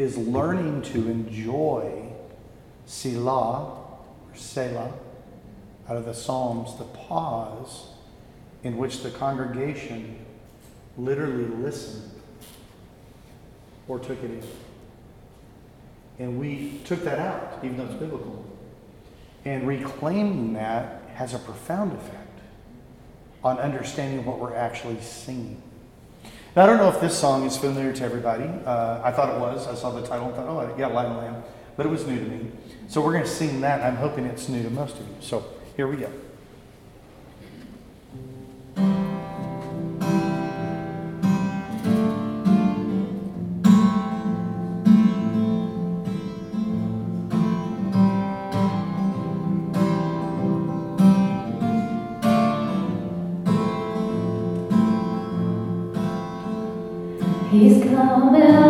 [0.00, 2.10] is learning to enjoy
[2.86, 3.76] Selah,
[4.28, 4.92] or Selah,
[5.88, 7.88] out of the Psalms, the pause
[8.62, 10.18] in which the congregation
[10.96, 12.10] literally listened
[13.88, 14.42] or took it in.
[16.18, 18.44] And we took that out, even though it's biblical.
[19.44, 22.40] And reclaiming that has a profound effect
[23.42, 25.62] on understanding what we're actually singing.
[26.56, 28.44] Now, I don't know if this song is familiar to everybody.
[28.66, 29.68] Uh, I thought it was.
[29.68, 31.44] I saw the title and thought, oh, yeah, Light Lamb.
[31.76, 32.50] But it was new to me.
[32.88, 33.82] So we're going to sing that.
[33.82, 35.14] I'm hoping it's new to most of you.
[35.20, 35.44] So
[35.76, 36.10] here we go.
[57.60, 58.69] Who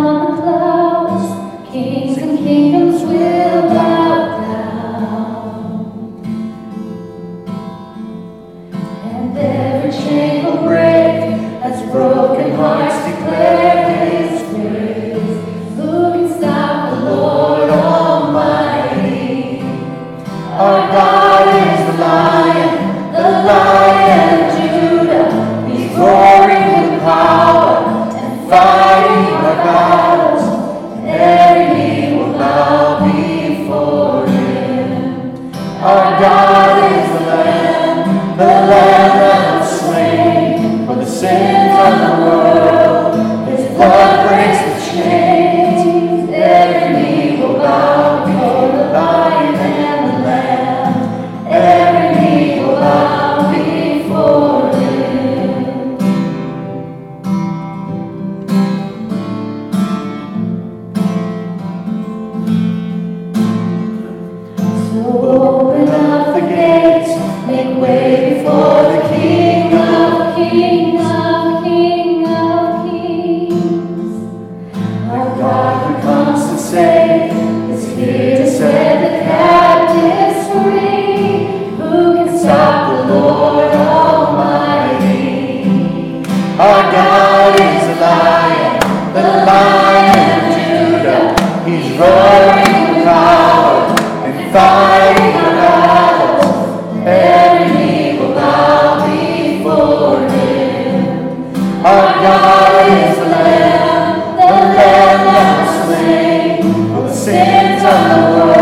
[107.31, 108.60] can stop the Lord?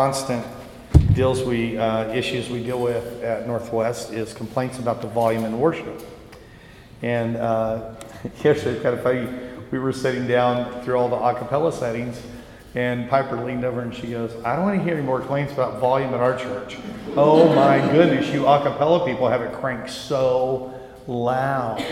[0.00, 0.46] Constant
[1.12, 5.60] deals we, uh, issues we deal with at Northwest is complaints about the volume in
[5.60, 6.00] worship.
[7.02, 7.96] And uh,
[8.42, 9.28] yesterday, kind of funny,
[9.70, 12.18] we were sitting down through all the a cappella settings,
[12.74, 15.52] and Piper leaned over and she goes, I don't want to hear any more complaints
[15.52, 16.78] about volume at our church.
[17.14, 20.72] oh my goodness, you a cappella people have it cranked so
[21.08, 21.84] loud.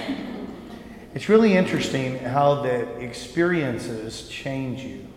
[1.14, 5.07] It's really interesting how the experiences change you.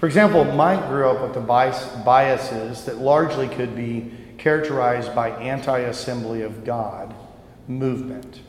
[0.00, 5.78] For example, Mike grew up with the biases that largely could be characterized by anti
[5.80, 7.14] assembly of God
[7.68, 8.40] movement.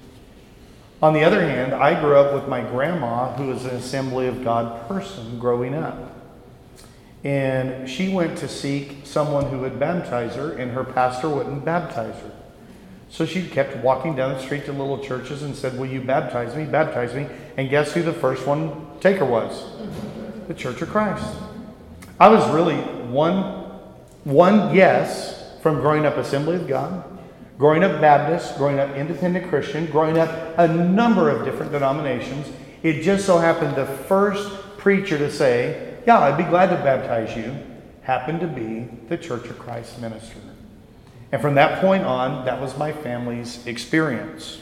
[1.02, 4.46] On the other hand, I grew up with my grandma, who was an Assembly of
[4.46, 6.16] God person growing up.
[7.24, 12.16] And she went to seek someone who would baptize her, and her pastor wouldn't baptize
[12.22, 12.32] her.
[13.10, 16.56] So she kept walking down the street to little churches and said, Will you baptize
[16.56, 16.64] me?
[16.64, 17.28] Baptize me.
[17.58, 19.66] And guess who the first one taker was?
[20.52, 21.26] The Church of Christ.
[22.20, 23.42] I was really one,
[24.26, 27.06] one yes from growing up Assembly of God,
[27.58, 32.48] growing up Baptist, growing up Independent Christian, growing up a number of different denominations.
[32.84, 37.34] It just so happened the first preacher to say, Yeah, I'd be glad to baptize
[37.38, 37.56] you,
[38.02, 40.38] happened to be the Church of Christ minister.
[41.32, 44.60] And from that point on, that was my family's experience.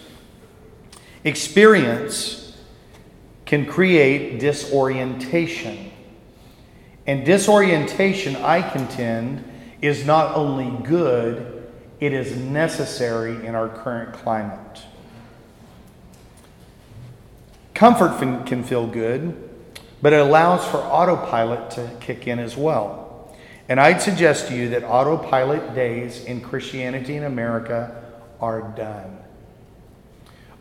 [1.23, 2.48] Experience
[3.49, 5.89] can create disorientation.
[7.07, 9.43] And disorientation, I contend,
[9.81, 11.67] is not only good,
[11.99, 14.83] it is necessary in our current climate.
[17.73, 19.49] Comfort can feel good,
[19.99, 23.35] but it allows for autopilot to kick in as well.
[23.67, 27.99] And I'd suggest to you that autopilot days in Christianity in America
[28.39, 29.17] are done.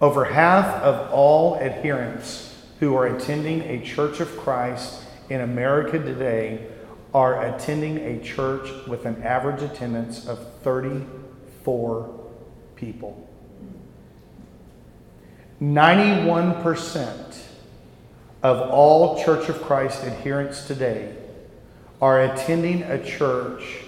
[0.00, 2.47] Over half of all adherents
[2.80, 6.66] who are attending a Church of Christ in America today
[7.12, 12.30] are attending a church with an average attendance of 34
[12.76, 13.28] people.
[15.60, 17.42] 91%
[18.42, 21.16] of all Church of Christ adherents today
[22.00, 23.82] are attending a church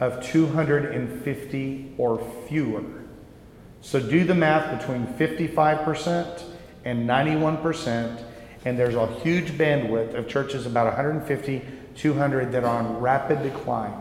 [0.00, 2.18] of 250 or
[2.48, 2.84] fewer.
[3.82, 6.53] So do the math between 55%
[6.84, 8.22] and 91%.
[8.64, 11.62] And there's a huge bandwidth of churches, about 150,
[11.96, 13.94] 200, that are on rapid decline.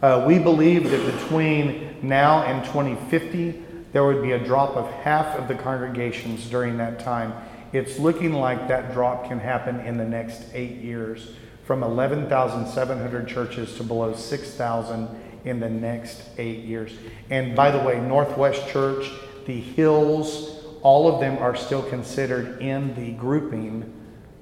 [0.00, 5.38] Uh, we believe that between now and 2050, there would be a drop of half
[5.38, 7.32] of the congregations during that time.
[7.72, 11.30] It's looking like that drop can happen in the next eight years
[11.64, 15.08] from 11,700 churches to below 6,000
[15.44, 16.92] in the next eight years.
[17.30, 19.10] And by the way, Northwest Church,
[19.46, 23.92] the Hills, all of them are still considered in the grouping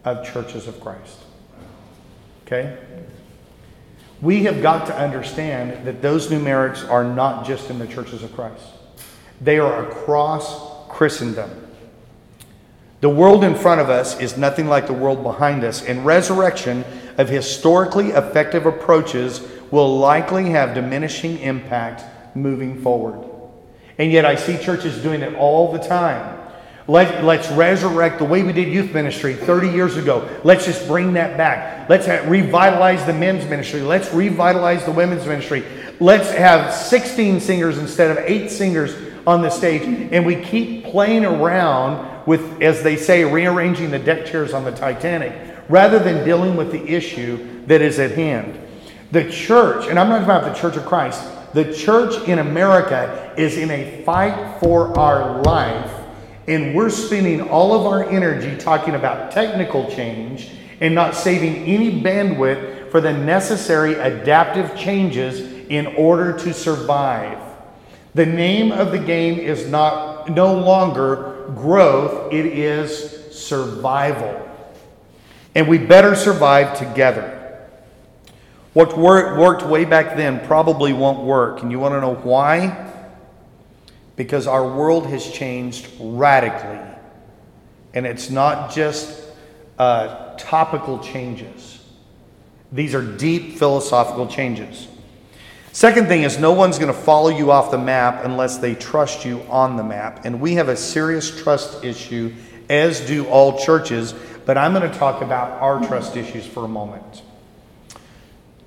[0.04, 1.18] of churches of Christ.
[2.46, 2.76] Okay?
[4.20, 8.34] We have got to understand that those numerics are not just in the churches of
[8.34, 8.64] Christ,
[9.40, 11.68] they are across Christendom.
[13.00, 16.84] The world in front of us is nothing like the world behind us, and resurrection
[17.16, 22.04] of historically effective approaches will likely have diminishing impact
[22.36, 23.26] moving forward.
[24.00, 26.38] And yet I see churches doing it all the time.
[26.88, 30.26] Let, let's resurrect the way we did youth ministry 30 years ago.
[30.42, 31.86] Let's just bring that back.
[31.90, 33.82] Let's have, revitalize the men's ministry.
[33.82, 35.64] Let's revitalize the women's ministry.
[36.00, 38.96] Let's have 16 singers instead of eight singers
[39.26, 39.82] on the stage.
[39.82, 44.72] And we keep playing around with, as they say, rearranging the deck chairs on the
[44.72, 48.58] Titanic rather than dealing with the issue that is at hand.
[49.12, 51.22] The church, and I'm not talking about the Church of Christ,
[51.52, 55.92] the church in America is in a fight for our life,
[56.46, 62.00] and we're spending all of our energy talking about technical change and not saving any
[62.02, 67.38] bandwidth for the necessary adaptive changes in order to survive.
[68.14, 74.48] The name of the game is not no longer growth, it is survival.
[75.54, 77.39] And we better survive together.
[78.72, 81.62] What worked way back then probably won't work.
[81.62, 82.92] And you want to know why?
[84.14, 86.78] Because our world has changed radically.
[87.94, 89.24] And it's not just
[89.78, 91.82] uh, topical changes,
[92.72, 94.86] these are deep philosophical changes.
[95.72, 99.24] Second thing is, no one's going to follow you off the map unless they trust
[99.24, 100.24] you on the map.
[100.24, 102.32] And we have a serious trust issue,
[102.68, 104.14] as do all churches.
[104.46, 107.22] But I'm going to talk about our trust issues for a moment.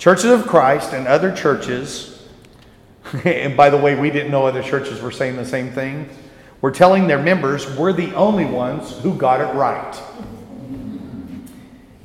[0.03, 2.27] Churches of Christ and other churches,
[3.23, 6.09] and by the way, we didn't know other churches were saying the same thing,
[6.59, 9.97] were telling their members we're the only ones who got it right.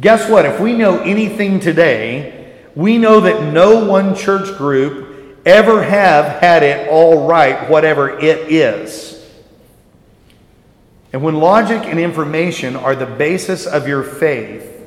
[0.01, 0.47] Guess what?
[0.47, 6.63] If we know anything today, we know that no one church group ever have had
[6.63, 9.29] it all right, whatever it is.
[11.13, 14.78] And when logic and information are the basis of your faith,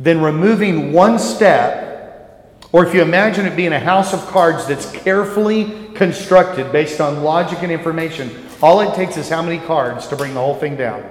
[0.00, 4.90] then removing one step, or if you imagine it being a house of cards that's
[4.90, 8.30] carefully constructed based on logic and information,
[8.62, 11.02] all it takes is how many cards to bring the whole thing down?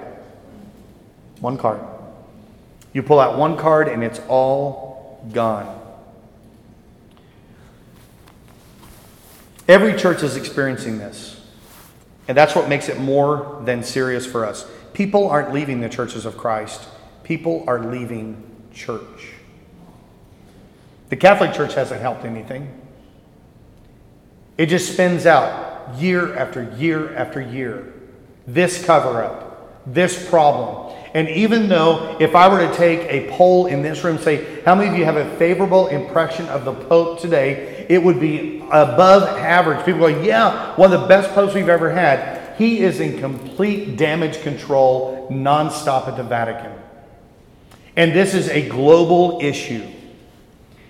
[1.38, 1.80] One card.
[2.92, 5.78] You pull out one card and it's all gone.
[9.68, 11.40] Every church is experiencing this.
[12.26, 14.68] And that's what makes it more than serious for us.
[14.94, 16.88] People aren't leaving the churches of Christ,
[17.22, 19.32] people are leaving church.
[21.08, 22.72] The Catholic Church hasn't helped anything.
[24.56, 27.92] It just spins out year after year after year.
[28.46, 33.66] This cover up, this problem, and even though if I were to take a poll
[33.66, 37.20] in this room, say, how many of you have a favorable impression of the Pope
[37.20, 37.86] today?
[37.88, 39.84] It would be above average.
[39.84, 42.56] People go, yeah, one of the best popes we've ever had.
[42.56, 46.79] He is in complete damage control nonstop at the Vatican.
[48.00, 49.86] And this is a global issue.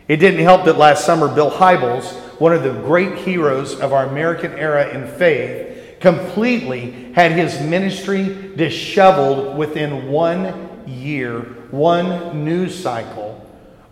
[0.07, 2.09] It didn't help that last summer, Bill Hybels,
[2.39, 8.53] one of the great heroes of our American era in faith, completely had his ministry
[8.55, 11.41] disheveled within one year,
[11.73, 13.45] one news cycle,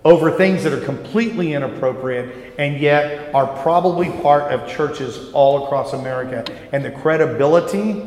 [0.04, 5.92] over things that are completely inappropriate and yet are probably part of churches all across
[5.92, 6.44] America.
[6.70, 8.00] And the credibility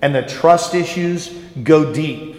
[0.00, 1.28] and the trust issues
[1.62, 2.35] go deep.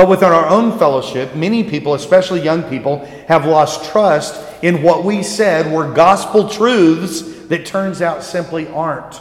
[0.00, 5.04] But within our own fellowship, many people, especially young people, have lost trust in what
[5.04, 9.20] we said were gospel truths that turns out simply aren't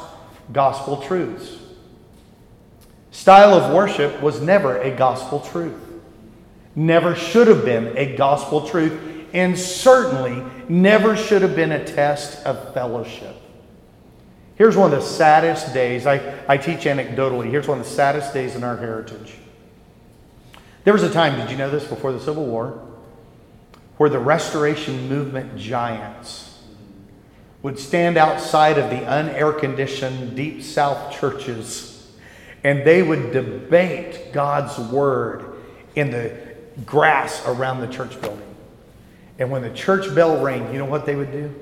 [0.54, 1.58] gospel truths.
[3.12, 5.76] Style of worship was never a gospel truth,
[6.78, 12.42] never should have been a gospel truth, and certainly never should have been a test
[12.46, 13.36] of fellowship.
[14.56, 16.08] Here's one of the saddest days.
[16.08, 17.50] I, I teach anecdotally.
[17.50, 19.36] Here's one of the saddest days in our heritage.
[20.84, 22.82] There was a time, did you know this, before the Civil War,
[23.98, 26.62] where the Restoration Movement giants
[27.62, 31.90] would stand outside of the unair conditioned deep south churches
[32.64, 35.62] and they would debate God's word
[35.96, 36.38] in the
[36.86, 38.56] grass around the church building.
[39.38, 41.54] And when the church bell rang, you know what they would do?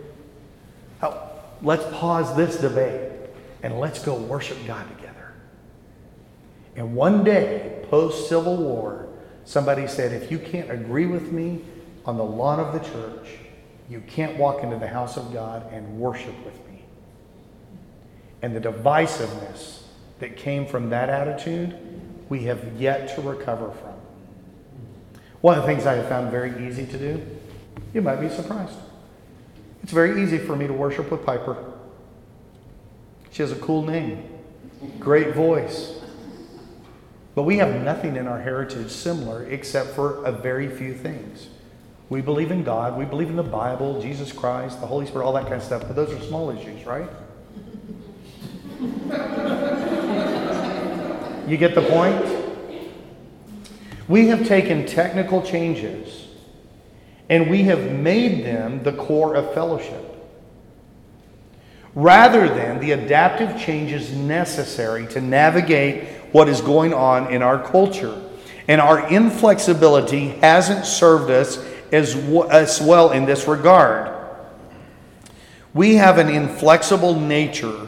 [1.04, 1.30] Oh,
[1.62, 3.12] let's pause this debate
[3.62, 5.34] and let's go worship God together.
[6.76, 9.07] And one day, post Civil War,
[9.48, 11.62] somebody said, if you can't agree with me
[12.06, 13.30] on the lawn of the church,
[13.90, 16.84] you can't walk into the house of God and worship with me.
[18.42, 19.84] And the divisiveness
[20.20, 21.76] that came from that attitude,
[22.28, 23.94] we have yet to recover from.
[25.40, 27.26] One of the things I have found very easy to do,
[27.94, 28.78] you might be surprised.
[29.82, 31.56] It's very easy for me to worship with Piper.
[33.32, 34.28] She has a cool name,
[35.00, 35.97] great voice.
[37.38, 41.50] But we have nothing in our heritage similar except for a very few things.
[42.10, 45.34] We believe in God, we believe in the Bible, Jesus Christ, the Holy Spirit, all
[45.34, 47.08] that kind of stuff, but those are small issues, right?
[51.48, 52.26] you get the point?
[54.08, 56.30] We have taken technical changes
[57.30, 60.06] and we have made them the core of fellowship.
[61.94, 68.22] Rather than the adaptive changes necessary to navigate what is going on in our culture.
[68.68, 71.58] And our inflexibility hasn't served us
[71.92, 72.16] as,
[72.50, 74.14] as well in this regard.
[75.74, 77.88] We have an inflexible nature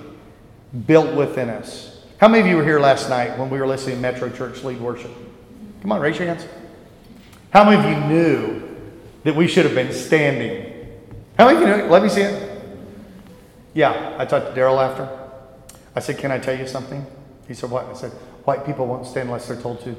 [0.86, 2.06] built within us.
[2.20, 4.64] How many of you were here last night when we were listening to Metro Church
[4.64, 5.12] lead worship?
[5.82, 6.46] Come on, raise your hands.
[7.52, 8.76] How many of you knew
[9.24, 10.88] that we should have been standing?
[11.38, 11.90] How many of you knew?
[11.90, 12.62] Let me see it.
[13.74, 15.10] Yeah, I talked to Daryl after.
[15.96, 17.06] I said, Can I tell you something?
[17.50, 17.86] He said, What?
[17.86, 18.12] I said,
[18.46, 19.96] White people won't stand unless they're told to.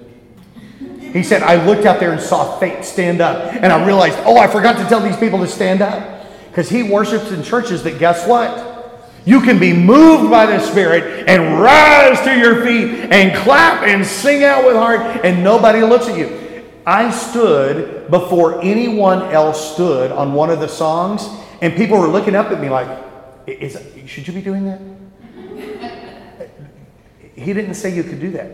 [1.12, 4.38] He said, I looked out there and saw faith stand up, and I realized, oh,
[4.38, 6.26] I forgot to tell these people to stand up.
[6.48, 8.68] Because he worships in churches that, guess what?
[9.24, 14.06] You can be moved by the Spirit and rise to your feet and clap and
[14.06, 16.64] sing out with heart, and nobody looks at you.
[16.86, 21.28] I stood before anyone else stood on one of the songs,
[21.60, 22.88] and people were looking up at me like,
[23.46, 23.76] Is,
[24.06, 24.80] Should you be doing that?
[27.40, 28.50] He didn't say you could do that.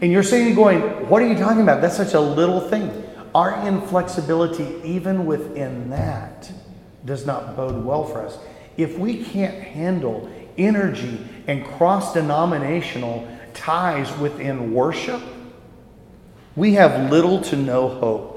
[0.00, 1.80] And you're saying, going, What are you talking about?
[1.80, 3.04] That's such a little thing.
[3.34, 6.50] Our inflexibility, even within that,
[7.04, 8.38] does not bode well for us.
[8.76, 15.22] If we can't handle energy and cross denominational ties within worship,
[16.56, 18.34] we have little to no hope.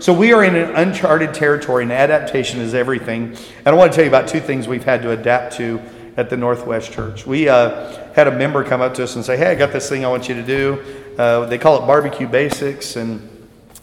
[0.00, 3.36] So we are in an uncharted territory, and adaptation is everything.
[3.58, 5.78] And I want to tell you about two things we've had to adapt to
[6.20, 7.26] at the Northwest Church.
[7.26, 9.88] We uh, had a member come up to us and say, Hey, I got this
[9.88, 10.84] thing I want you to do.
[11.16, 13.26] Uh, they call it Barbecue Basics, and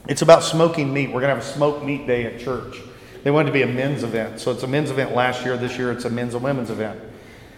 [0.08, 1.08] it's about smoking meat.
[1.08, 2.78] We're going to have a smoked meat day at church.
[3.24, 4.40] They wanted to be a men's event.
[4.40, 5.58] So it's a men's event last year.
[5.58, 7.00] This year it's a men's and women's event.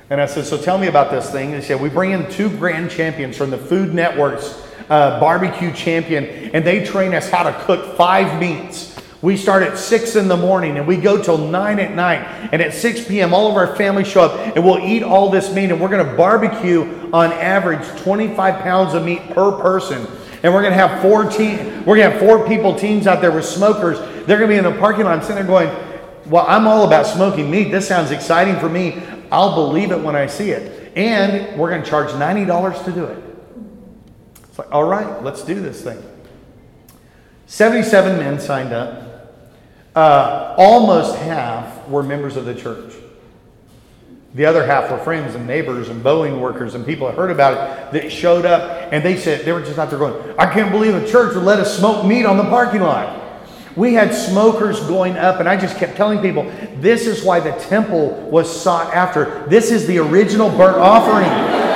[0.09, 1.51] And I said, So tell me about this thing.
[1.51, 5.73] And they said, We bring in two grand champions from the Food Network's uh, barbecue
[5.73, 6.23] champion,
[6.53, 8.88] and they train us how to cook five meats.
[9.21, 12.19] We start at 6 in the morning and we go till 9 at night.
[12.53, 15.53] And at 6 p.m., all of our family show up and we'll eat all this
[15.53, 15.71] meat.
[15.71, 20.07] And we're going to barbecue on average 25 pounds of meat per person.
[20.41, 23.19] And we're going to have four team, we're going to have four people teams out
[23.19, 23.99] there with smokers.
[24.25, 25.69] They're going to be in the parking lot and sitting there going,
[26.29, 27.71] Well, I'm all about smoking meat.
[27.71, 29.03] This sounds exciting for me.
[29.31, 30.93] I'll believe it when I see it.
[30.95, 33.23] And we're going to charge $90 to do it.
[34.43, 36.01] It's like, all right, let's do this thing.
[37.47, 39.08] 77 men signed up.
[39.95, 42.93] Uh, almost half were members of the church.
[44.35, 47.53] The other half were friends and neighbors and Boeing workers and people that heard about
[47.53, 50.71] it that showed up and they said, they were just out there going, I can't
[50.71, 53.19] believe a church would let us smoke meat on the parking lot.
[53.75, 56.43] We had smokers going up, and I just kept telling people,
[56.77, 59.45] this is why the temple was sought after.
[59.47, 61.29] This is the original burnt offering.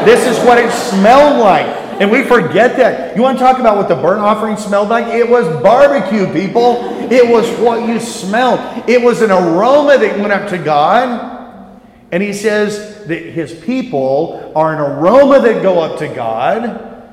[0.04, 1.83] This is what it smelled like.
[2.04, 3.16] And we forget that.
[3.16, 5.08] You want to talk about what the burnt offering smelled like?
[5.08, 6.80] It was barbecue, people.
[7.10, 8.60] It was what you smelled.
[8.90, 11.80] It was an aroma that went up to God.
[12.12, 17.10] And he says that his people are an aroma that go up to God.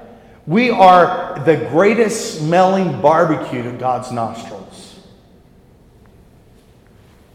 [0.48, 4.98] We are the greatest smelling barbecue to God's nostrils.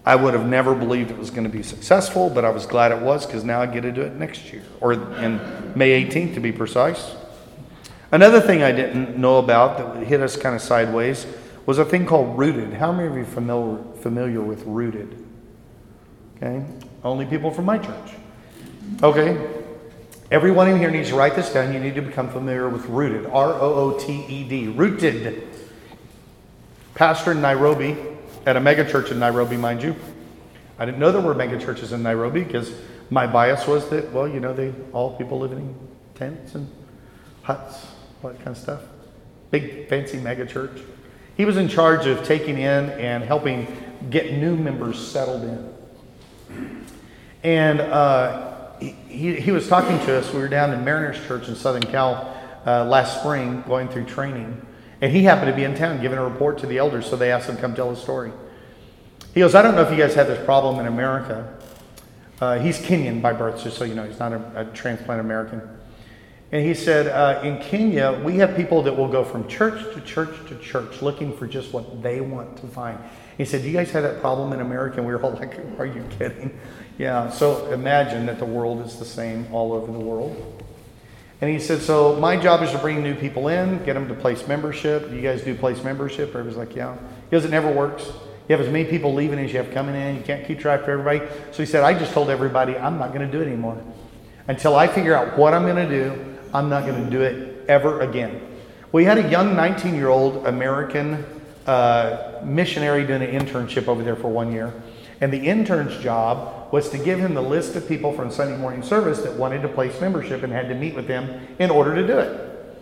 [0.06, 2.92] I would have never believed it was going to be successful, but I was glad
[2.92, 5.40] it was because now I get to do it next year, or in
[5.74, 7.16] May 18th to be precise.
[8.16, 11.28] Another thing I didn't know about that hit us kind of sideways
[11.66, 12.72] was a thing called Rooted.
[12.72, 15.22] How many of you familiar, familiar with Rooted?
[16.38, 16.64] Okay,
[17.04, 18.12] only people from my church.
[19.04, 19.46] Okay,
[20.32, 21.74] everyone in here needs to write this down.
[21.74, 23.26] You need to become familiar with Rooted.
[23.26, 24.70] R O O T E D.
[24.70, 25.50] Rooted.
[26.94, 27.98] Pastor in Nairobi,
[28.46, 29.94] at a megachurch in Nairobi, mind you.
[30.80, 32.72] I didn't know there were megachurches in Nairobi because
[33.10, 35.76] my bias was that, well, you know, they all people living in
[36.16, 36.72] tents and
[37.44, 37.88] huts,
[38.26, 38.82] all that kind of stuff.
[39.52, 40.84] Big fancy megachurch.
[41.38, 43.68] He was in charge of taking in and helping
[44.10, 46.86] get new members settled in.
[47.44, 50.34] And uh, he, he was talking to us.
[50.34, 54.66] We were down in Mariners Church in Southern Cal uh, last spring going through training.
[55.02, 57.32] And he happened to be in town giving a report to the elders, so they
[57.32, 58.32] asked him to come tell his story.
[59.34, 61.58] He goes, I don't know if you guys have this problem in America.
[62.42, 65.62] Uh, he's Kenyan by birth, just so you know, he's not a, a transplant American.
[66.56, 70.00] And he said, uh, in Kenya, we have people that will go from church to
[70.00, 72.98] church to church looking for just what they want to find.
[73.38, 75.00] He said, Do you guys have that problem in America?
[75.00, 76.58] And we were all like, Are you kidding?
[76.98, 80.64] Yeah, so imagine that the world is the same all over the world.
[81.42, 84.14] And he said, So my job is to bring new people in, get them to
[84.14, 85.10] place membership.
[85.10, 86.30] Do you guys do place membership?
[86.30, 86.96] Everybody's like, Yeah.
[86.96, 88.06] He goes, It never works.
[88.48, 90.16] You have as many people leaving as you have coming in.
[90.16, 91.20] You can't keep track of everybody.
[91.52, 93.84] So he said, I just told everybody I'm not going to do it anymore.
[94.48, 97.66] Until I figure out what I'm going to do, I'm not going to do it
[97.68, 98.42] ever again.
[98.94, 101.26] We had a young 19 year old American
[101.68, 104.74] uh, missionary doing an internship over there for one year.
[105.20, 108.84] And the intern's job was to give him the list of people from Sunday morning
[108.84, 112.08] service that wanted to place membership and had to meet with them in order to
[112.08, 112.78] do it.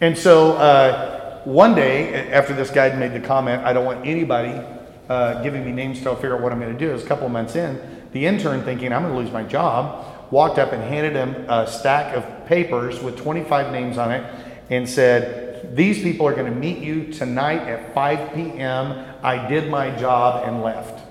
[0.00, 4.60] And so uh, one day, after this guy made the comment, I don't want anybody
[5.08, 7.06] uh, giving me names till I figure out what I'm going to do, was a
[7.06, 7.80] couple months in,
[8.12, 11.66] the intern thinking I'm going to lose my job, walked up and handed him a
[11.66, 14.24] stack of papers with 25 names on it
[14.70, 19.14] and said, These people are going to meet you tonight at 5 p.m.
[19.22, 21.06] I did my job and left.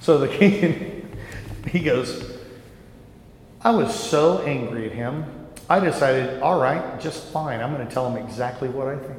[0.00, 1.16] So the king,
[1.68, 2.32] he goes,
[3.60, 5.24] I was so angry at him.
[5.70, 7.60] I decided, all right, just fine.
[7.60, 9.18] I'm going to tell him exactly what I think.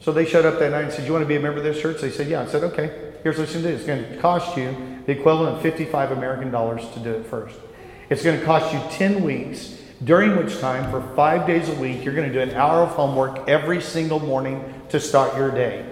[0.00, 1.64] So they showed up that night and said, You want to be a member of
[1.64, 2.00] this church?
[2.00, 2.42] They said, Yeah.
[2.42, 3.76] I said, Okay, here's what it's going to do.
[3.76, 7.58] It's going to cost you the equivalent of 55 American dollars to do it first.
[8.10, 12.04] It's going to cost you 10 weeks, during which time, for five days a week,
[12.04, 15.84] you're going to do an hour of homework every single morning to start your day.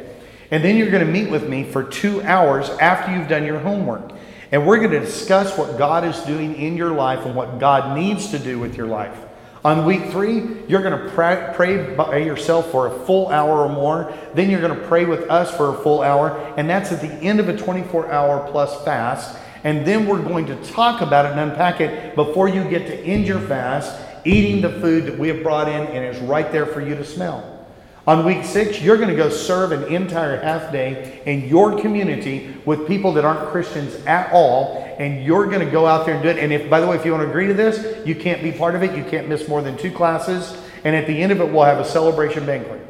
[0.50, 3.58] And then you're going to meet with me for two hours after you've done your
[3.58, 4.12] homework.
[4.52, 7.98] And we're going to discuss what God is doing in your life and what God
[7.98, 9.25] needs to do with your life.
[9.66, 14.14] On week three, you're going to pray, by yourself for a full hour or more.
[14.32, 16.38] Then you're going to pray with us for a full hour.
[16.56, 19.36] And that's at the end of a 24 hour plus fast.
[19.64, 22.96] And then we're going to talk about it and unpack it before you get to
[22.96, 26.66] end your fast, eating the food that we have brought in and is right there
[26.66, 27.66] for you to smell.
[28.06, 32.56] On week six, you're going to go serve an entire half day in your community
[32.64, 36.22] with people that aren't Christians at all, and you're going to go out there and
[36.22, 36.38] do it.
[36.38, 38.52] And if, by the way, if you want to agree to this, you can't be
[38.52, 38.96] part of it.
[38.96, 40.56] You can't miss more than two classes.
[40.84, 42.80] And at the end of it, we'll have a celebration banquet.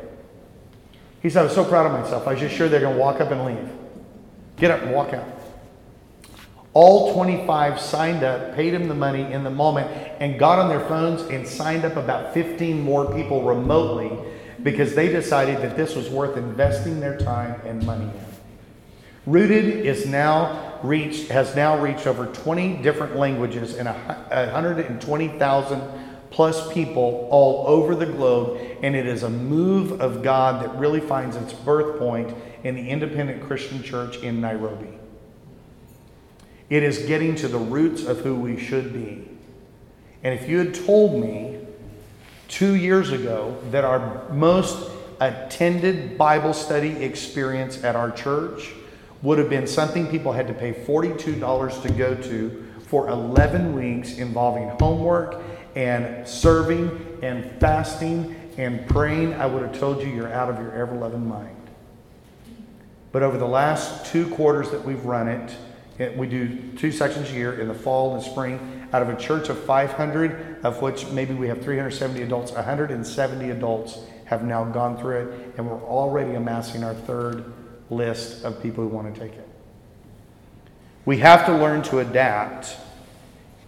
[1.22, 2.26] He said, I was so proud of myself.
[2.28, 3.70] I was just sure they're going to walk up and leave.
[4.57, 5.26] Get up and walk out.
[6.72, 9.90] All 25 signed up, paid him the money in the moment,
[10.20, 14.12] and got on their phones and signed up about 15 more people remotely
[14.62, 18.26] because they decided that this was worth investing their time and money in.
[19.24, 25.83] Rooted is now reached, has now reached over 20 different languages and 120,000
[26.31, 31.01] plus people all over the globe, and it is a move of God that really
[31.01, 34.99] finds its birth point in the independent Christian church in Nairobi.
[36.68, 39.29] It is getting to the roots of who we should be.
[40.22, 41.61] And if you had told me
[42.49, 48.72] two years ago that our most attended Bible study experience at our church
[49.27, 54.18] would have been something people had to pay $42 to go to for 11 weeks
[54.18, 55.43] involving homework
[55.74, 60.72] and serving and fasting and praying, I would have told you you're out of your
[60.72, 61.57] ever loving mind.
[63.11, 67.33] But over the last two quarters that we've run it, we do two sections a
[67.33, 71.35] year in the fall and spring out of a church of 500, of which maybe
[71.35, 76.85] we have 370 adults, 170 adults have now gone through it, and we're already amassing
[76.85, 77.53] our third
[77.91, 79.49] list of people who want to take it.
[81.05, 82.76] We have to learn to adapt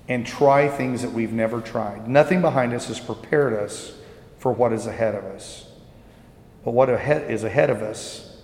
[0.08, 2.08] and try things that we've never tried.
[2.08, 3.92] Nothing behind us has prepared us
[4.38, 5.66] for what is ahead of us.
[6.64, 8.36] But what ahead is ahead of us?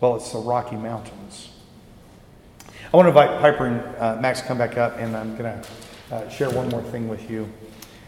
[0.00, 1.48] Well, it's the Rocky Mountains.
[2.92, 5.60] I want to invite Piper and uh, Max to come back up, and I'm going
[5.60, 5.68] to
[6.14, 7.48] uh, share one more thing with you.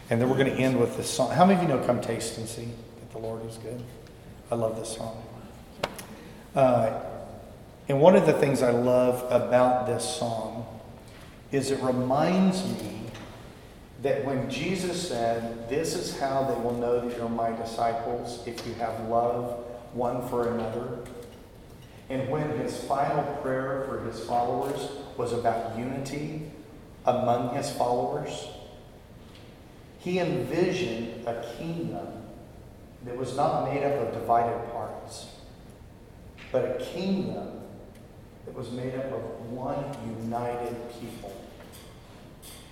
[0.09, 1.31] And then we're going to end with this song.
[1.31, 2.69] How many of you know Come Taste and See
[2.99, 3.81] that the Lord is good?
[4.49, 5.21] I love this song.
[6.55, 7.01] Uh,
[7.87, 10.65] and one of the things I love about this song
[11.51, 12.99] is it reminds me
[14.01, 18.65] that when Jesus said, This is how they will know that you're my disciples if
[18.65, 20.99] you have love one for another.
[22.09, 26.51] And when his final prayer for his followers was about unity
[27.05, 28.47] among his followers,
[29.99, 32.07] he envisioned a kingdom
[33.05, 35.27] that was not made up of divided parts,
[36.51, 37.61] but a kingdom
[38.45, 39.83] that was made up of one
[40.23, 41.33] united people.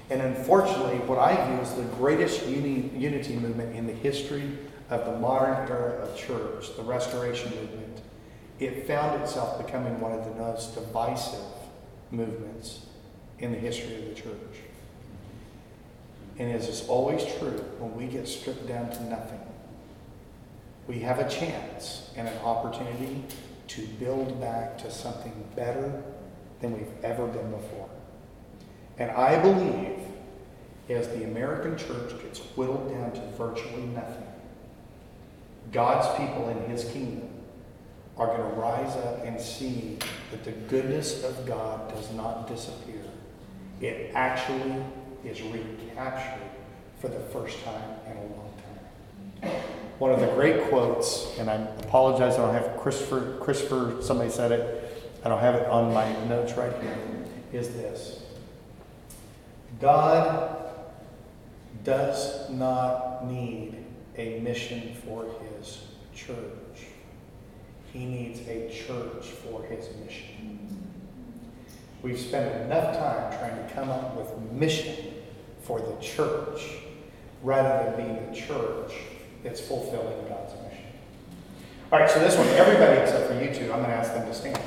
[0.10, 4.58] And unfortunately, what I view as the greatest uni- unity movement in the history
[4.90, 8.02] of the modern era of church, the Restoration Movement,
[8.60, 11.44] it found itself becoming one of the most divisive
[12.10, 12.86] movements
[13.40, 14.62] in the history of the church.
[16.40, 19.42] And as is always true, when we get stripped down to nothing,
[20.88, 23.24] we have a chance and an opportunity
[23.68, 26.04] to build back to something better
[26.62, 27.90] than we've ever been before.
[28.98, 30.00] And I believe
[30.90, 34.28] as the American church gets whittled down to virtually nothing,
[35.72, 37.30] God's people in his kingdom
[38.18, 39.98] are going to rise up and see
[40.32, 43.04] that the goodness of God does not disappear.
[43.82, 44.82] It actually
[45.24, 46.48] is recaptured
[47.00, 48.54] for the first time in a long
[49.42, 49.62] time.
[50.00, 54.52] One of the great quotes, and I apologize, I don't have Christopher, Christopher, somebody said
[54.52, 56.98] it, I don't have it on my notes right here,
[57.52, 58.22] is this
[59.82, 60.56] God
[61.84, 63.84] does not need
[64.18, 65.26] a mission for
[65.58, 65.82] his
[66.14, 66.36] church.
[67.92, 70.88] He needs a church for his mission.
[72.04, 75.14] We've spent enough time trying to come up with mission
[75.64, 76.62] for the church
[77.42, 78.94] rather than being the church
[79.44, 80.86] it's fulfilling God's mission.
[81.92, 84.28] All right, so this one, everybody except for you two, I'm going to ask them
[84.28, 84.60] to stand.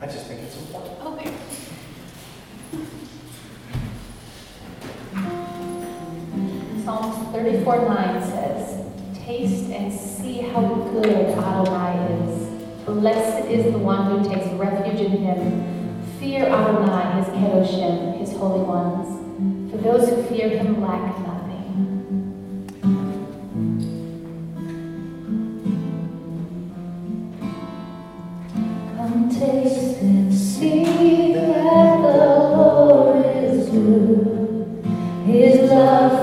[0.00, 0.98] I just think it's important.
[1.04, 1.34] Okay.
[6.84, 10.62] Psalms 34 9 says, Taste and see how
[10.92, 12.48] good Adonai is.
[12.86, 16.02] Blessed is the one who takes refuge in him.
[16.18, 19.70] Fear Adonai, his Kedoshim, his holy ones.
[19.70, 21.29] For those who fear him lack nothing."
[35.80, 36.19] love.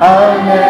[0.00, 0.69] Amen.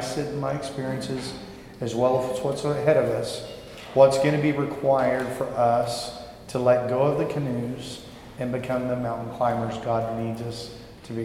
[0.00, 1.34] I sit in my experiences,
[1.82, 3.46] as well as what's ahead of us,
[3.92, 8.00] what's going to be required for us to let go of the canoes
[8.38, 10.69] and become the mountain climbers God needs us